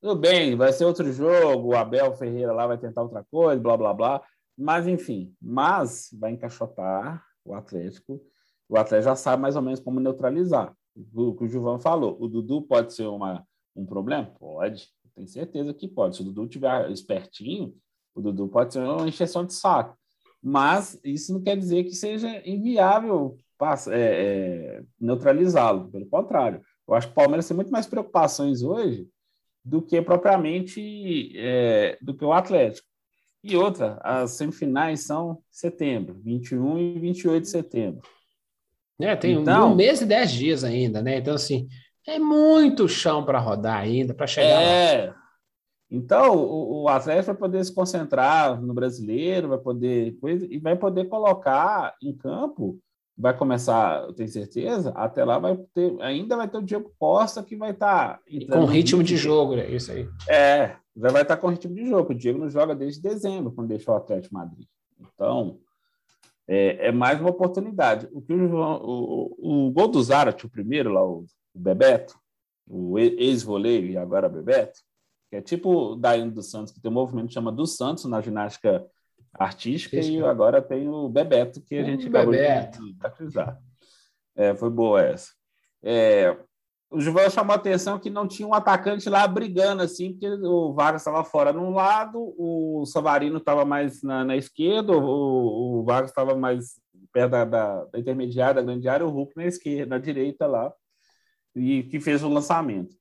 [0.00, 3.76] Tudo bem, vai ser outro jogo, o Abel Ferreira lá vai tentar outra coisa, blá
[3.76, 4.22] blá blá.
[4.58, 8.20] Mas enfim, mas vai encaixotar o Atlético.
[8.68, 10.74] O Atlético já sabe mais ou menos como neutralizar.
[11.14, 14.26] O que o Gilvan falou, o Dudu pode ser uma, um problema?
[14.38, 16.16] Pode, tenho certeza que pode.
[16.16, 17.74] Se o Dudu tiver espertinho,
[18.14, 19.96] o Dudu pode ser uma encheção de saco.
[20.42, 23.36] Mas isso não quer dizer que seja inviável
[23.88, 25.90] é, é, neutralizá-lo.
[25.90, 29.06] Pelo contrário, eu acho que o Palmeiras tem muito mais preocupações hoje
[29.62, 32.88] do que propriamente é, do que o Atlético.
[33.42, 38.02] E outra, as semifinais são setembro, 21 e 28 de setembro.
[39.00, 41.18] É, tem então, um mês e dez dias ainda, né?
[41.18, 41.66] Então, assim,
[42.14, 45.16] é muito chão para rodar ainda, para chegar é, lá.
[45.90, 50.76] Então, o, o Atlético vai poder se concentrar no brasileiro, vai poder coisa, e vai
[50.76, 52.80] poder colocar em campo
[53.20, 57.42] vai começar, eu tenho certeza, até lá vai ter, ainda vai ter o Diego Costa
[57.42, 58.18] que vai estar.
[58.48, 60.08] Tá com ritmo de jogo, é isso aí.
[60.26, 62.12] É, já vai estar tá com ritmo de jogo.
[62.12, 64.66] O Diego não joga desde dezembro, quando deixou o Atlético Madrid.
[64.98, 65.58] Então,
[66.48, 68.08] é, é mais uma oportunidade.
[68.10, 72.14] O, que o, o, o gol do Zarat, o primeiro lá, o, o Bebeto,
[72.66, 74.80] o ex-voleiro e agora Bebeto,
[75.28, 78.04] que é tipo o Daiane dos Santos, que tem um movimento que chama dos Santos
[78.04, 78.86] na ginástica
[79.32, 82.84] artística e agora tem o Bebeto, que a gente acabou Bebeto.
[82.84, 83.58] de batizar.
[84.34, 85.32] É, foi boa essa.
[85.82, 86.36] É,
[86.90, 90.72] o Juvenal chamou a atenção que não tinha um atacante lá brigando, assim, porque o
[90.72, 96.10] Vargas estava fora num lado, o Savarino estava mais na, na esquerda, o, o Vargas
[96.10, 96.80] estava mais
[97.12, 100.72] perto da, da, da, intermediária, da grande área, o Hulk na esquerda, na direita lá,
[101.54, 102.96] e que fez o lançamento.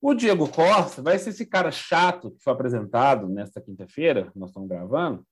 [0.00, 4.68] O Diego Costa vai ser esse cara chato que foi apresentado nesta quinta-feira, nós estamos
[4.68, 5.26] gravando,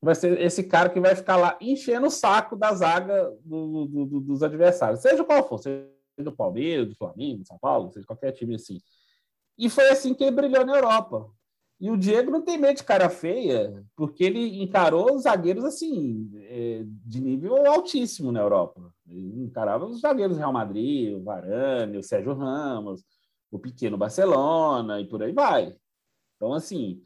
[0.00, 4.06] vai ser esse cara que vai ficar lá enchendo o saco da zaga do, do,
[4.06, 8.06] do, dos adversários, seja qual for, seja do Palmeiras, do Flamengo, do São Paulo, seja
[8.06, 8.80] qualquer time assim.
[9.56, 11.28] E foi assim que ele brilhou na Europa.
[11.80, 16.28] E o Diego não tem medo de cara feia, porque ele encarou os zagueiros assim,
[16.34, 18.92] é, de nível altíssimo na Europa.
[19.10, 23.02] Encarava os zagueiros do Real Madrid, o Varane, o Sérgio Ramos,
[23.50, 25.74] o pequeno Barcelona e por aí vai.
[26.36, 27.02] Então, assim,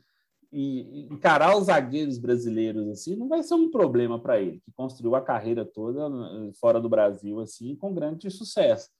[0.52, 5.14] e encarar os zagueiros brasileiros assim não vai ser um problema para ele, que construiu
[5.14, 8.90] a carreira toda eh, fora do Brasil assim com grande sucesso.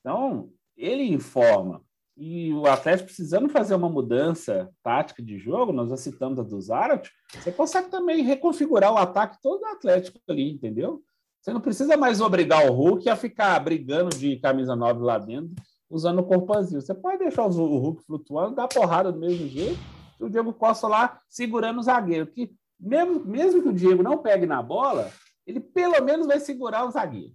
[0.00, 1.82] Então, ele informa.
[2.16, 6.60] E o Atlético precisando fazer uma mudança tática de jogo, nós já citamos a do
[6.60, 11.00] Zarat, você consegue também reconfigurar o ataque todo do Atlético ali, entendeu?
[11.48, 15.54] Você não precisa mais obrigar o Hulk a ficar brigando de camisa 9 lá dentro
[15.88, 16.78] usando o corpo vazio.
[16.78, 19.80] Você pode deixar o Hulk flutuando, dar porrada do mesmo jeito,
[20.20, 22.26] e o Diego Costa lá segurando o zagueiro.
[22.26, 25.10] Que mesmo, mesmo que o Diego não pegue na bola,
[25.46, 27.32] ele pelo menos vai segurar o zagueiro.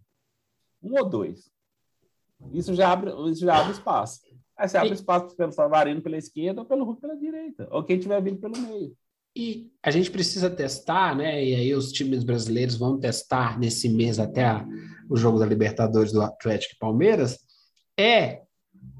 [0.84, 1.49] Um ou dois.
[2.52, 4.21] Isso já abre, isso já abre espaço.
[4.56, 7.67] Aí você abre espaço pelo Savarino pela esquerda ou pelo Hulk pela direita.
[7.71, 8.95] Ou quem tiver vindo pelo meio.
[9.36, 11.43] E a gente precisa testar, né?
[11.43, 14.65] E aí os times brasileiros vão testar nesse mês até a,
[15.10, 17.39] o jogo da Libertadores do Atlético e Palmeiras
[17.98, 18.41] é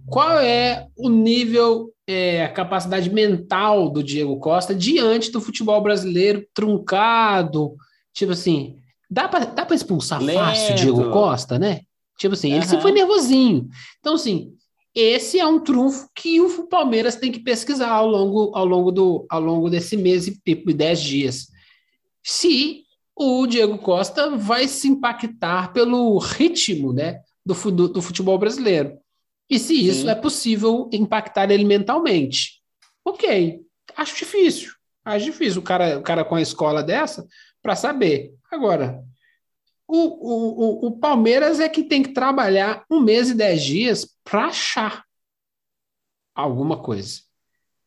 [0.08, 6.46] qual é o nível, é, a capacidade mental do Diego Costa diante do futebol brasileiro
[6.54, 7.76] truncado.
[8.14, 8.78] Tipo assim,
[9.10, 10.40] dá para expulsar Lento.
[10.40, 11.82] fácil o Diego Costa, né?
[12.18, 12.58] Tipo assim, uhum.
[12.58, 13.68] ele se foi nervosinho.
[14.00, 14.54] Então, assim,
[14.96, 19.26] esse é um trunfo que o Palmeiras tem que pesquisar ao longo, ao longo, do,
[19.30, 20.40] ao longo desse mês e
[20.74, 21.48] dez dias.
[22.24, 22.84] Se
[23.16, 27.22] o Diego Costa vai se impactar pelo ritmo, né?
[27.46, 28.98] do, do, do futebol brasileiro.
[29.50, 30.10] E se isso Sim.
[30.10, 32.62] é possível impactar ele mentalmente.
[33.06, 33.62] Ok,
[33.96, 34.72] acho difícil.
[35.04, 37.28] Acho difícil o cara, o cara com a escola dessa
[37.62, 38.34] para saber.
[38.50, 39.04] Agora,
[39.88, 44.08] o, o, o, o, Palmeiras é que tem que trabalhar um mês e dez dias
[44.24, 45.04] para achar
[46.34, 47.22] alguma coisa.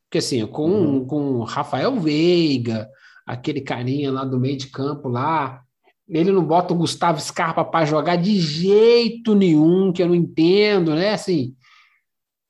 [0.05, 1.07] Porque assim, com, uhum.
[1.07, 2.89] com Rafael Veiga,
[3.27, 5.63] aquele carinha lá do meio de campo lá,
[6.09, 10.95] ele não bota o Gustavo Scarpa para jogar de jeito nenhum, que eu não entendo,
[10.95, 11.15] né?
[11.15, 11.57] Assim,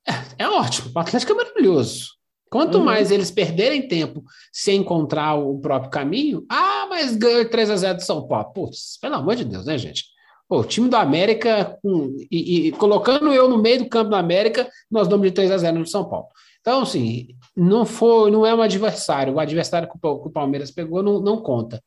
[0.07, 0.93] é, é ótimo.
[0.95, 2.17] O Atlético é maravilhoso.
[2.51, 2.85] Quanto uhum.
[2.85, 6.66] mais eles perderem tempo sem encontrar o próprio caminho, ah,
[6.97, 8.53] mas ganhou 3 a 0 do São Paulo.
[8.55, 10.07] Putz, pelo amor de Deus, né, gente?
[10.49, 14.17] Pô, o time do América, com, e, e, colocando eu no meio do campo do
[14.17, 16.29] América, nós damos de 3 a 0 no São Paulo.
[16.61, 19.35] Então, assim, não foi, não é um adversário.
[19.35, 21.83] O adversário que o Palmeiras pegou não, não conta.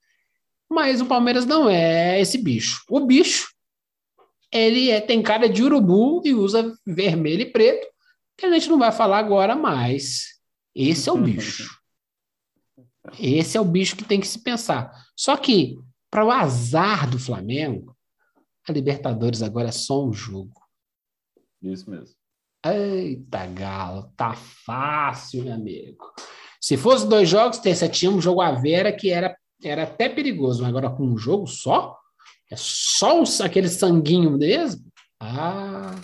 [0.69, 2.83] Mas o Palmeiras não é esse bicho.
[2.87, 3.49] O bicho,
[4.51, 7.87] ele é, tem cara de urubu e usa vermelho e preto,
[8.37, 10.37] que a gente não vai falar agora mais.
[10.75, 11.78] Esse é o bicho.
[13.17, 14.91] Esse é o bicho que tem que se pensar.
[15.15, 15.77] Só que,
[16.11, 17.95] para o azar do Flamengo,
[18.67, 20.61] a Libertadores agora é só um jogo.
[21.61, 22.15] Isso mesmo.
[22.65, 26.05] Eita, Galo, tá fácil, meu amigo.
[26.59, 30.61] Se fosse dois jogos, você tinha um jogo a Vera que era era até perigoso,
[30.61, 31.97] mas agora com um jogo só,
[32.49, 34.85] é só aquele sanguinho mesmo.
[35.19, 35.95] Ah.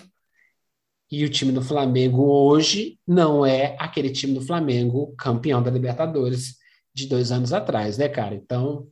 [1.10, 6.58] E o time do Flamengo hoje não é aquele time do Flamengo campeão da Libertadores
[6.96, 8.34] de dois anos atrás, né, cara?
[8.34, 8.88] Então,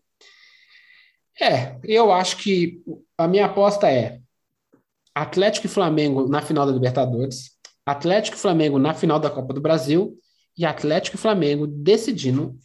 [1.40, 2.84] é, eu acho que
[3.18, 4.20] a minha aposta é
[5.16, 7.52] Atlético e Flamengo na final da Libertadores,
[7.86, 10.18] Atlético e Flamengo na final da Copa do Brasil
[10.58, 12.58] e Atlético e Flamengo decidindo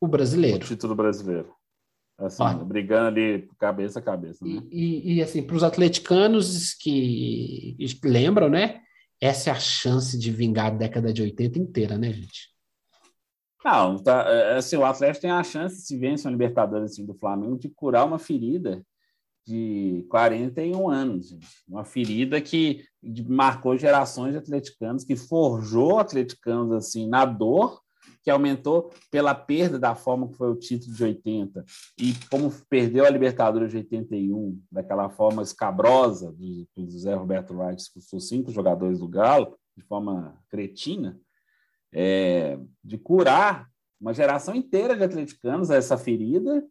[0.00, 0.64] o brasileiro.
[0.64, 1.52] O título brasileiro.
[2.16, 4.44] Assim, brigando ali cabeça a cabeça.
[4.44, 4.62] Né?
[4.70, 8.80] E, e, e, assim, para os atleticanos que lembram, né?
[9.20, 12.53] Essa é a chance de vingar a década de 80 inteira, né, gente?
[13.64, 17.14] Não, tá, é, assim, o Atlético tem a chance, se vence o Libertadores assim, do
[17.14, 18.84] Flamengo, de curar uma ferida
[19.46, 21.46] de 41 anos, gente.
[21.66, 22.84] Uma ferida que
[23.26, 27.80] marcou gerações de atleticanos, que forjou atleticanos assim na dor,
[28.22, 31.64] que aumentou pela perda da forma que foi o título de 80
[31.98, 37.80] e como perdeu a Libertadores de 81, daquela forma escabrosa do, do José Roberto Wright,
[37.80, 41.20] expulsou cinco jogadores do Galo, de forma cretina,
[41.94, 43.68] é, de curar
[44.00, 46.62] uma geração inteira de atleticanos a essa ferida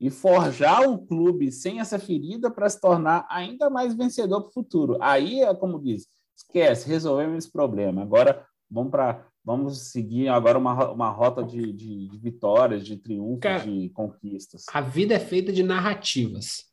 [0.00, 4.52] e forjar um clube sem essa ferida para se tornar ainda mais vencedor para o
[4.52, 4.96] futuro.
[5.00, 8.02] Aí é como diz, esquece, resolvemos esse problema.
[8.02, 13.40] Agora vamos para vamos seguir agora uma, uma rota de, de, de vitórias, de triunfos,
[13.40, 14.64] Cara, de conquistas.
[14.72, 16.64] A vida é feita de narrativas.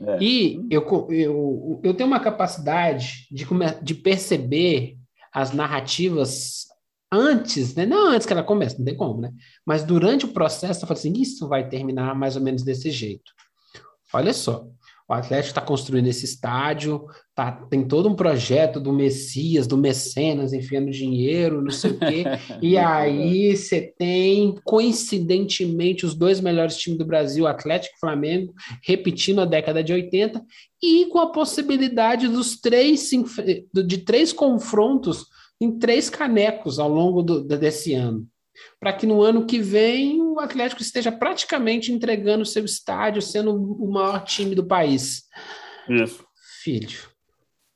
[0.00, 0.18] É.
[0.20, 3.46] E eu, eu, eu tenho uma capacidade de,
[3.82, 4.98] de perceber
[5.32, 6.66] as narrativas
[7.12, 7.84] antes, né?
[7.84, 9.30] Não antes que ela comece, não tem como, né?
[9.66, 13.30] Mas durante o processo, eu falo assim, isso vai terminar mais ou menos desse jeito.
[14.14, 14.66] Olha só,
[15.08, 20.54] o Atlético está construindo esse estádio, tá, tem todo um projeto do Messias, do Mecenas,
[20.54, 22.24] enfiando dinheiro, não sei o quê.
[22.62, 29.42] e aí você tem, coincidentemente, os dois melhores times do Brasil, Atlético e Flamengo, repetindo
[29.42, 30.42] a década de 80,
[30.82, 33.10] e com a possibilidade dos três,
[33.86, 35.26] de três confrontos
[35.62, 38.28] em três canecos ao longo do, desse ano.
[38.80, 43.90] Para que no ano que vem o Atlético esteja praticamente entregando seu estádio, sendo o
[43.90, 45.24] maior time do país.
[45.88, 46.24] Isso.
[46.62, 46.98] Filho,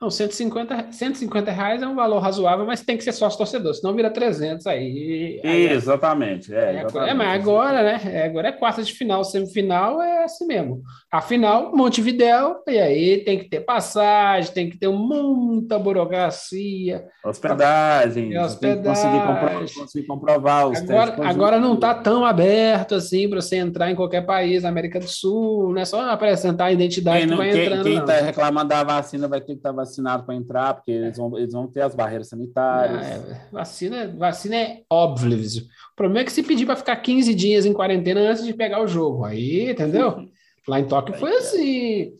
[0.00, 3.94] Não, 150, 150 reais é um valor razoável, mas tem que ser sócio torcedor, senão
[3.94, 5.38] vira 300 aí.
[5.44, 7.10] aí é- exatamente, é, é, exatamente.
[7.10, 8.00] é, mas agora, né?
[8.06, 10.82] É, agora é quarta de final, semifinal é assim mesmo.
[11.12, 17.04] A final, Montevidéu, e aí tem que ter passagem, tem que ter muita burocracia.
[17.22, 18.82] Hospedagem, hospedagem.
[18.82, 23.90] Conseguir comprovar, conseguir comprovar os agora, agora não está tão aberto assim para você entrar
[23.90, 27.50] em qualquer país América do Sul, não é só apresentar a identidade quem, que vai
[27.50, 27.82] quem, entrando.
[27.82, 31.16] Quem está reclamando da vacina vai ter que estar tá vacinado para entrar, porque eles
[31.16, 33.06] vão, eles vão ter as barreiras sanitárias.
[33.06, 35.36] É, vacina, vacina é óbvio.
[35.36, 38.82] O problema é que se pedir para ficar 15 dias em quarentena antes de pegar
[38.82, 39.24] o jogo.
[39.24, 40.28] Aí, entendeu?
[40.68, 42.12] Lá em Tóquio foi assim.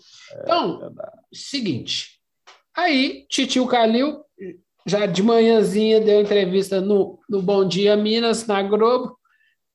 [0.42, 0.92] Então,
[1.32, 2.20] seguinte.
[2.76, 4.24] Aí, Titio Calil,
[4.86, 9.16] já de manhãzinha, deu entrevista no, no Bom Dia Minas, na Globo,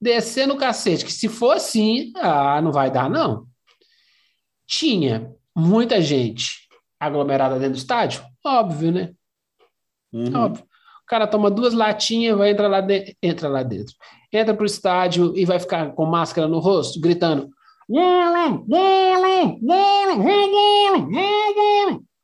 [0.01, 3.45] descendo o cacete, que se for assim, ah, não vai dar, não.
[4.67, 6.64] Tinha muita gente
[6.99, 8.23] aglomerada dentro do estádio?
[8.43, 9.13] Óbvio, né?
[10.13, 10.35] Uhum.
[10.35, 10.63] Óbvio.
[10.63, 13.15] O cara toma duas latinhas, vai entrar lá, de...
[13.21, 13.93] entra lá dentro.
[14.31, 17.49] Entra pro estádio e vai ficar com máscara no rosto, gritando.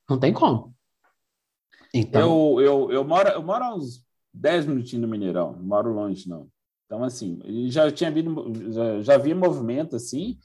[0.09, 0.73] Não tem como.
[1.93, 2.59] Então...
[2.59, 4.03] Eu, eu, eu, moro, eu moro uns
[4.33, 6.47] 10 minutinhos no Mineirão, não moro longe, não.
[6.85, 7.39] Então, assim,
[7.69, 10.37] já tinha visto, já, já vi movimento assim,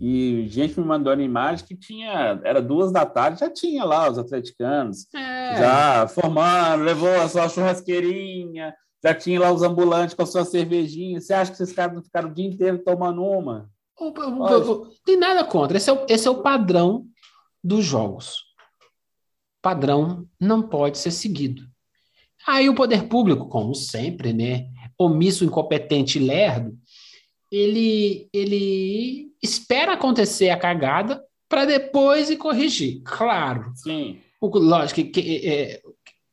[0.00, 4.10] e gente me mandou a imagem que tinha, era duas da tarde, já tinha lá
[4.10, 5.56] os atleticanos, é.
[5.58, 11.20] já formando, levou a sua churrasqueirinha, já tinha lá os ambulantes com a sua cervejinha.
[11.20, 13.70] Você acha que esses caras não ficaram o dia inteiro tomando uma?
[15.04, 15.76] Tem nada contra.
[15.76, 17.06] Esse é, o, esse é o padrão
[17.62, 18.44] dos jogos.
[19.62, 21.62] Padrão não pode ser seguido.
[22.46, 24.66] Aí o poder público, como sempre, né,
[24.98, 26.76] omisso, incompetente e lerdo,
[27.54, 33.00] ele, ele espera acontecer a cagada para depois ir corrigir.
[33.04, 33.72] Claro.
[33.76, 34.18] Sim.
[34.40, 35.80] o, lógico que, que é,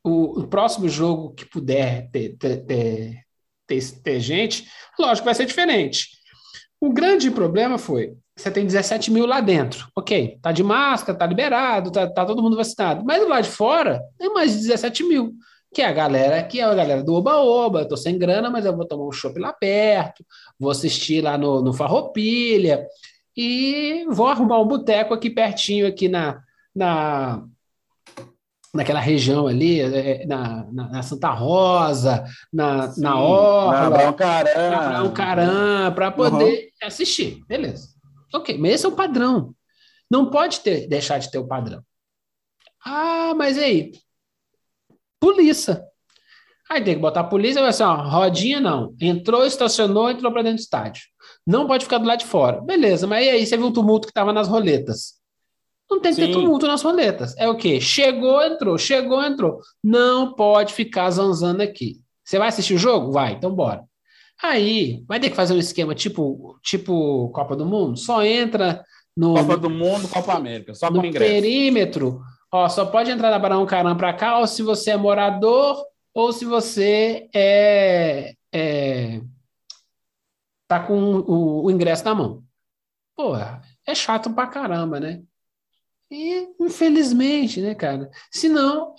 [0.02, 3.24] o, o, próximo jogo que puder ter, ter, ter,
[3.66, 4.68] ter, ter gente,
[4.98, 6.08] lógico que vai ser diferente.
[6.80, 9.86] O grande problema foi você tem 17 mil lá dentro.
[9.94, 13.04] Ok, tá de máscara, tá liberado, tá, tá todo mundo vacinado.
[13.04, 15.34] Mas lá de fora tem mais de 17 mil,
[15.72, 17.86] que é a galera que é a galera do Oba-Oba.
[17.86, 20.24] Tô sem grana, mas eu vou tomar um chopp lá perto,
[20.58, 22.86] vou assistir lá no, no Farroupilha
[23.36, 26.42] e vou arrumar um boteco aqui pertinho, aqui na,
[26.74, 27.42] na
[28.74, 34.12] naquela região ali, é, na, na, na Santa Rosa, na, Sim, na Orla, na Abrão
[35.94, 36.88] para poder uhum.
[36.88, 37.44] assistir.
[37.46, 37.88] Beleza.
[38.34, 39.54] Ok, mas esse é o padrão.
[40.10, 41.82] Não pode ter, deixar de ter o padrão.
[42.84, 43.92] Ah, mas aí?
[45.22, 45.84] Polícia.
[46.68, 48.92] Aí tem que botar a polícia vai ser uma rodinha não.
[49.00, 51.04] Entrou, estacionou, entrou para dentro do estádio.
[51.46, 52.60] Não pode ficar do lado de fora.
[52.60, 55.14] Beleza, mas e aí você viu o tumulto que estava nas roletas?
[55.88, 56.26] Não tem que Sim.
[56.26, 57.36] ter tumulto nas roletas.
[57.36, 57.80] É o quê?
[57.80, 59.60] Chegou, entrou, chegou, entrou.
[59.84, 62.00] Não pode ficar zanzando aqui.
[62.24, 63.12] Você vai assistir o jogo?
[63.12, 63.84] Vai, então bora.
[64.42, 67.96] Aí, vai ter que fazer um esquema tipo, tipo Copa do Mundo?
[67.96, 68.82] Só entra
[69.16, 69.34] no.
[69.34, 72.20] Copa do Mundo, Copa América, só no perímetro.
[72.52, 75.82] Ó, só pode entrar da Barão Caram para cá, ou se você é morador,
[76.12, 79.20] ou se você é, é
[80.68, 82.42] tá com o, o, ingresso na mão.
[83.16, 85.22] Porra, é chato pra caramba, né?
[86.10, 88.10] E, infelizmente, né, cara?
[88.30, 88.94] Se não,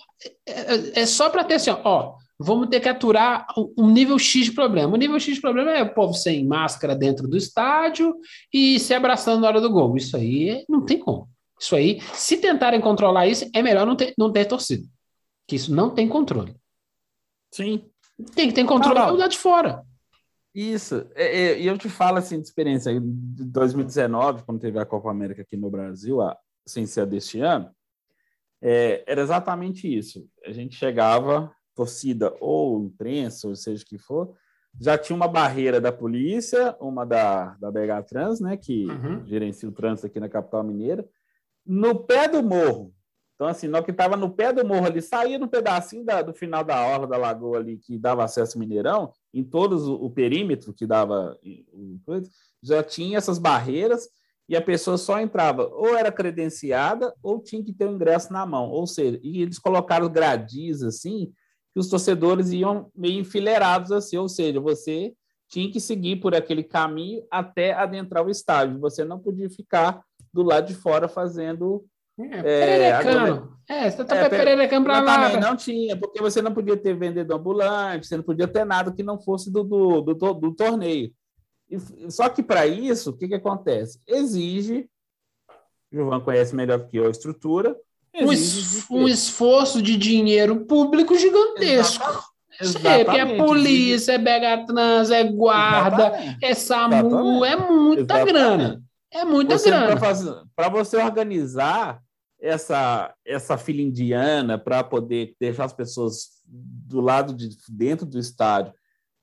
[0.46, 3.46] é, é, é só para ter assim, ó, vamos ter que aturar
[3.78, 4.92] um nível X de problema.
[4.92, 8.16] O nível X de problema é o povo sem máscara dentro do estádio
[8.52, 9.96] e se abraçando na hora do gol.
[9.96, 11.28] Isso aí não tem como.
[11.58, 14.86] Isso aí, se tentarem controlar isso, é melhor não ter, não ter torcida.
[15.46, 16.54] Que isso não tem controle.
[17.52, 17.88] Sim.
[18.34, 19.84] Tem que ter controle do lado de fora.
[20.54, 21.06] Isso.
[21.16, 22.90] E é, é, eu te falo assim de experiência.
[22.90, 26.36] Em 2019, quando teve a Copa América aqui no Brasil, a,
[26.66, 27.70] sem ser deste ano,
[28.62, 30.26] é, era exatamente isso.
[30.44, 34.34] A gente chegava, torcida ou imprensa, ou seja o que for,
[34.80, 39.24] já tinha uma barreira da polícia, uma da, da BH Trans, né, que uhum.
[39.26, 41.06] gerencia o trânsito aqui na capital mineira,
[41.66, 42.92] no pé do morro.
[43.34, 46.32] Então, assim, nós que estava no pé do morro ali, saía no pedacinho da, do
[46.32, 50.10] final da orla da lagoa ali, que dava acesso ao Mineirão, em todos o, o
[50.10, 51.36] perímetro que dava,
[52.62, 54.08] já tinha essas barreiras
[54.48, 58.44] e a pessoa só entrava, ou era credenciada, ou tinha que ter o ingresso na
[58.46, 58.70] mão.
[58.70, 61.32] Ou seja, e eles colocaram gradis assim,
[61.72, 65.12] que os torcedores iam meio enfileirados assim, ou seja, você
[65.48, 68.78] tinha que seguir por aquele caminho até adentrar o estádio.
[68.80, 70.02] Você não podia ficar
[70.34, 71.84] do lado de fora fazendo.
[72.18, 73.56] É, pererecano.
[73.68, 75.30] É, você tá é, pererecano para lá.
[75.30, 78.92] Também não tinha, porque você não podia ter vendedor ambulante, você não podia ter nada
[78.92, 81.12] que não fosse do, do, do, do torneio.
[81.70, 84.00] E, só que para isso, o que, que acontece?
[84.06, 84.88] Exige,
[85.92, 87.76] o João conhece melhor que eu a estrutura,
[88.14, 92.04] um, es, um esforço de dinheiro público gigantesco.
[92.60, 93.04] Exatamente.
[93.04, 96.44] Porque é polícia, é Begatrans, é guarda, Exatamente.
[96.44, 98.32] é SAMU, é muita Exatamente.
[98.32, 98.83] grana.
[99.14, 99.96] É muita você, grana.
[100.56, 102.02] Para você organizar
[102.40, 108.74] essa, essa fila indiana para poder deixar as pessoas do lado de dentro do estádio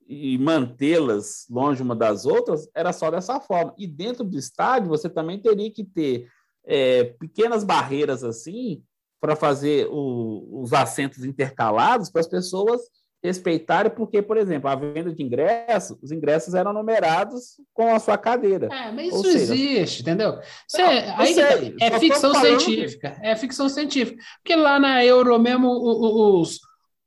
[0.08, 3.74] e mantê-las longe uma das outras, era só dessa forma.
[3.78, 6.28] E dentro do estádio, você também teria que ter
[6.66, 8.84] é, pequenas barreiras assim
[9.20, 12.82] para fazer o, os assentos intercalados para as pessoas
[13.24, 18.17] respeitarem, porque, por exemplo, a venda de ingressos, os ingressos eram numerados com a sua
[18.17, 18.67] cadeira.
[18.72, 20.39] É, mas isso seja, existe, entendeu?
[20.74, 24.22] Não, aí sei, é ficção científica, é ficção científica.
[24.41, 26.59] Porque lá na Euro mesmo, os,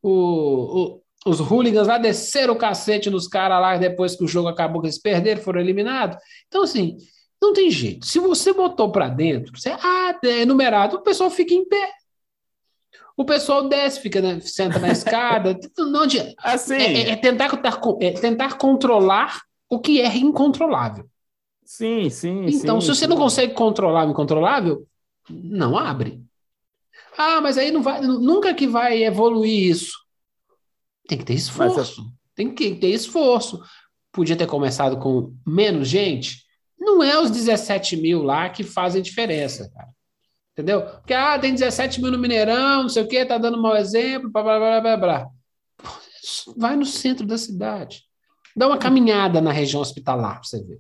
[0.03, 4.81] os, os hooligans lá desceram o cacete nos caras lá depois que o jogo acabou,
[4.81, 6.17] que eles perderam, foram eliminados.
[6.47, 6.97] Então, assim,
[7.43, 8.07] não tem jeito.
[8.07, 11.91] Se você botou para dentro, você, ah, é numerado, o pessoal fica em pé.
[13.17, 15.59] O pessoal desce, fica, né, senta na escada.
[15.79, 16.35] Não adianta.
[16.39, 17.51] Assim, é, é, é, tentar,
[18.01, 21.09] é tentar controlar o que é incontrolável.
[21.65, 22.47] Sim, sim.
[22.47, 23.07] Então, sim, se você sim.
[23.07, 24.87] não consegue controlar o incontrolável,
[25.31, 26.23] não abre.
[27.17, 29.97] Ah, mas aí não vai, nunca que vai evoluir isso.
[31.09, 32.03] Tem que ter esforço.
[32.03, 33.63] Mas, tem que ter esforço.
[34.13, 36.45] Podia ter começado com menos gente.
[36.79, 39.94] Não é os 17 mil lá que fazem diferença, cara.
[40.55, 40.83] Entendeu?
[40.83, 44.31] Porque, ah, tem 17 mil no Mineirão, não sei o quê, tá dando mau exemplo,
[44.31, 45.29] blá, blá, blá, blá, blá.
[46.57, 48.05] Vai no centro da cidade.
[48.57, 50.79] Dá uma caminhada na região hospitalar para você ver.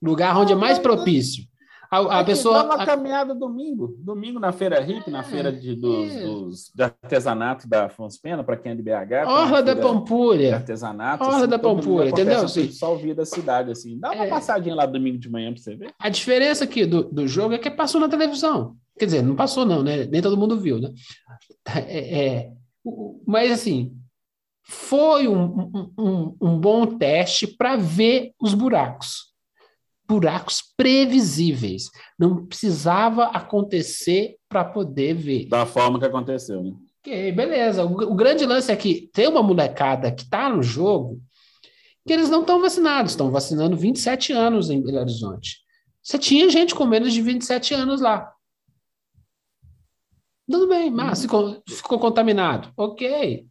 [0.00, 1.44] Lugar onde é mais propício.
[1.90, 2.62] A, a pessoa.
[2.62, 3.96] Dá uma caminhada domingo.
[3.98, 6.20] Domingo na Feira RIP, na feira de, dos, é.
[6.20, 9.26] dos, de artesanato da Afonso Pena, para quem é de BH.
[9.26, 10.56] Orla da Pampulha.
[10.56, 11.24] Artesanato.
[11.24, 12.42] Orla assim, da Pampulha, entendeu?
[12.42, 13.98] Assim, só ouvir da cidade, assim.
[13.98, 14.28] Dá uma é.
[14.28, 15.94] passadinha lá domingo de manhã para você ver.
[15.98, 18.76] A diferença aqui do, do jogo é que passou na televisão.
[18.98, 20.06] Quer dizer, não passou, não, né?
[20.06, 20.92] Nem todo mundo viu, né?
[21.88, 22.52] É, é,
[23.26, 23.96] mas assim,
[24.64, 29.32] foi um, um, um bom teste para ver os buracos.
[30.08, 31.90] Buracos previsíveis.
[32.18, 35.48] Não precisava acontecer para poder ver.
[35.48, 36.72] Da forma que aconteceu, né?
[37.00, 37.84] Ok, beleza.
[37.84, 41.20] O, o grande lance é que tem uma molecada que está no jogo
[42.06, 45.58] que eles não estão vacinados, estão vacinando 27 anos em Belo Horizonte.
[46.00, 48.32] Você tinha gente com menos de 27 anos lá.
[50.48, 52.72] Tudo bem, mas ficou, ficou contaminado.
[52.76, 53.46] Ok.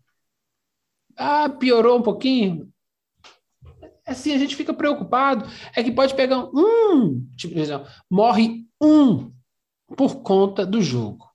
[1.17, 2.71] Ah, piorou um pouquinho.
[4.05, 5.49] Assim, a gente fica preocupado.
[5.75, 9.31] É que pode pegar um, tipo, exemplo, morre um
[9.97, 11.25] por conta do jogo.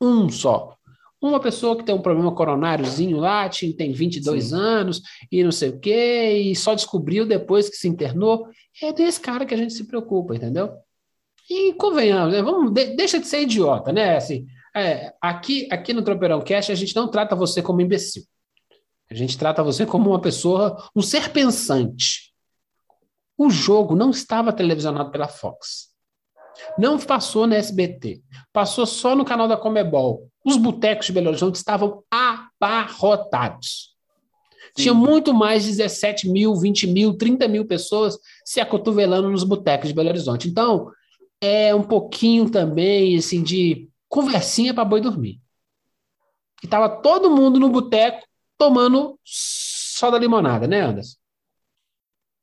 [0.00, 0.76] Um só.
[1.20, 4.54] Uma pessoa que tem um problema coronáriozinho lá, tem 22 Sim.
[4.56, 8.48] anos e não sei o quê, e só descobriu depois que se internou.
[8.82, 10.72] É desse cara que a gente se preocupa, entendeu?
[11.48, 12.42] E convenhamos, né?
[12.42, 14.16] Vamos, de, deixa de ser idiota, né?
[14.16, 18.24] Assim, é, aqui, aqui no Tropeirão Cash a gente não trata você como imbecil.
[19.10, 22.32] A gente trata você como uma pessoa, um ser pensante.
[23.36, 25.92] O jogo não estava televisionado pela Fox.
[26.78, 28.22] Não passou na SBT.
[28.52, 30.28] Passou só no canal da Comebol.
[30.44, 33.92] Os botecos de Belo Horizonte estavam abarrotados.
[34.76, 34.84] Sim.
[34.84, 39.88] Tinha muito mais de 17 mil, 20 mil, 30 mil pessoas se acotovelando nos botecos
[39.88, 40.48] de Belo Horizonte.
[40.48, 40.90] Então,
[41.40, 45.40] é um pouquinho também assim de conversinha para boi dormir.
[46.62, 48.26] E tava todo mundo no boteco
[48.58, 51.16] tomando só da limonada, né, Anderson?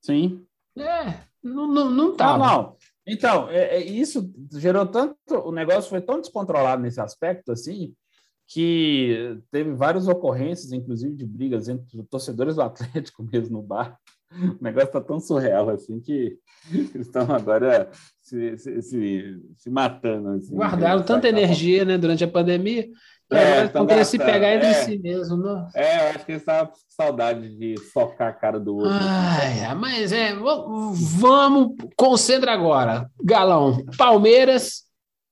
[0.02, 0.44] Sim.
[0.76, 2.38] É, não, não, não tava.
[2.40, 2.78] Não, não.
[3.06, 5.16] Então, é, é, isso gerou tanto.
[5.46, 7.94] O negócio foi tão descontrolado nesse aspecto, assim,
[8.48, 13.96] que teve várias ocorrências, inclusive de brigas entre torcedores do Atlético mesmo no bar.
[14.32, 16.40] O negócio está tão surreal assim que
[16.72, 17.92] eles estão agora
[18.30, 20.30] se, se, se, se matando.
[20.30, 22.88] Assim, Guardaram tanta energia né, durante a pandemia
[23.32, 25.38] é, estão querendo se pegar entre é, si mesmo.
[25.38, 25.68] Não?
[25.76, 28.92] É, eu acho que eles estavam com saudade de socar a cara do outro.
[28.92, 33.10] Ai, mas é, vamos, concentra agora.
[33.24, 34.84] Galão, Palmeiras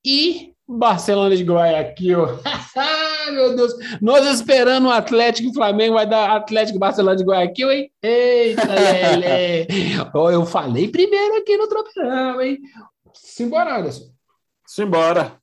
[0.05, 2.27] e Barcelona de Guayaquil.
[3.27, 3.73] Ai, meu Deus.
[4.01, 7.91] Nós esperando o Atlético e Flamengo vai dar Atlético Barcelona de Guayaquil, hein?
[8.01, 9.67] Eita, Lelê.
[10.33, 12.57] Eu falei primeiro aqui no Tropeirão, hein?
[13.13, 14.05] Simbora, Anderson.
[14.65, 15.37] Simbora.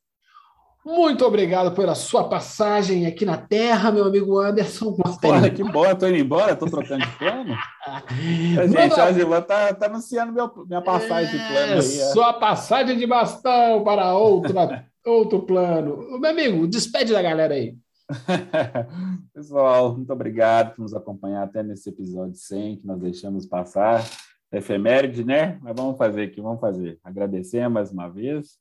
[0.85, 4.95] Muito obrigado pela sua passagem aqui na Terra, meu amigo Anderson.
[5.25, 7.57] Olha, que bom, tô indo embora, tô trocando de plano.
[8.69, 11.83] gente, a Gilvan tá, tá anunciando meu, minha passagem é, de plano aí.
[11.83, 16.19] Sua passagem de bastão para outra, outro plano.
[16.19, 17.77] Meu amigo, despede da galera aí.
[19.33, 24.05] Pessoal, muito obrigado por nos acompanhar até nesse episódio 100 que nós deixamos passar.
[24.53, 25.59] Efeméride, né?
[25.63, 26.99] Mas vamos fazer aqui, vamos fazer.
[27.03, 28.59] Agradecer mais uma vez.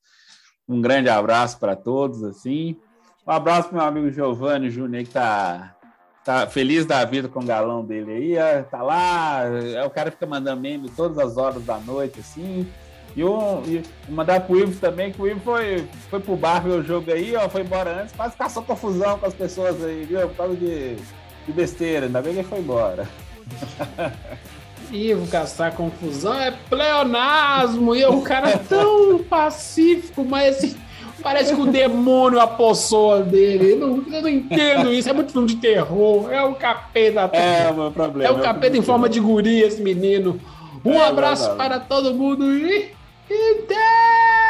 [0.68, 2.78] Um grande abraço para todos, assim.
[3.28, 5.76] Um abraço para meu amigo Giovanni Júnior, que tá,
[6.24, 8.36] tá feliz da vida com o galão dele aí.
[8.36, 12.68] É, tá lá, é o cara fica mandando meme todas as horas da noite, assim.
[13.16, 16.72] E, um, e mandar pro Ivo também, que o Ivo foi, foi pro bar ver
[16.72, 20.20] o jogo aí, ó, foi embora antes, quase caçou confusão com as pessoas aí, viu?
[20.30, 23.08] Por causa de, de besteira, ainda bem que ele foi embora.
[24.92, 27.96] Ivo caçar confusão é pleonasmo.
[27.96, 30.76] E é um cara tão pacífico, mas assim,
[31.22, 33.72] parece que o demônio apossou dele.
[33.72, 35.10] Eu não, eu não entendo isso.
[35.10, 36.32] É muito filme de terror.
[36.32, 37.22] É o capeta.
[37.34, 38.30] É o meu problema.
[38.30, 40.40] É o capeta em forma de guri, esse menino.
[40.86, 42.92] Um é, abraço para todo mundo e.
[43.30, 44.43] Até!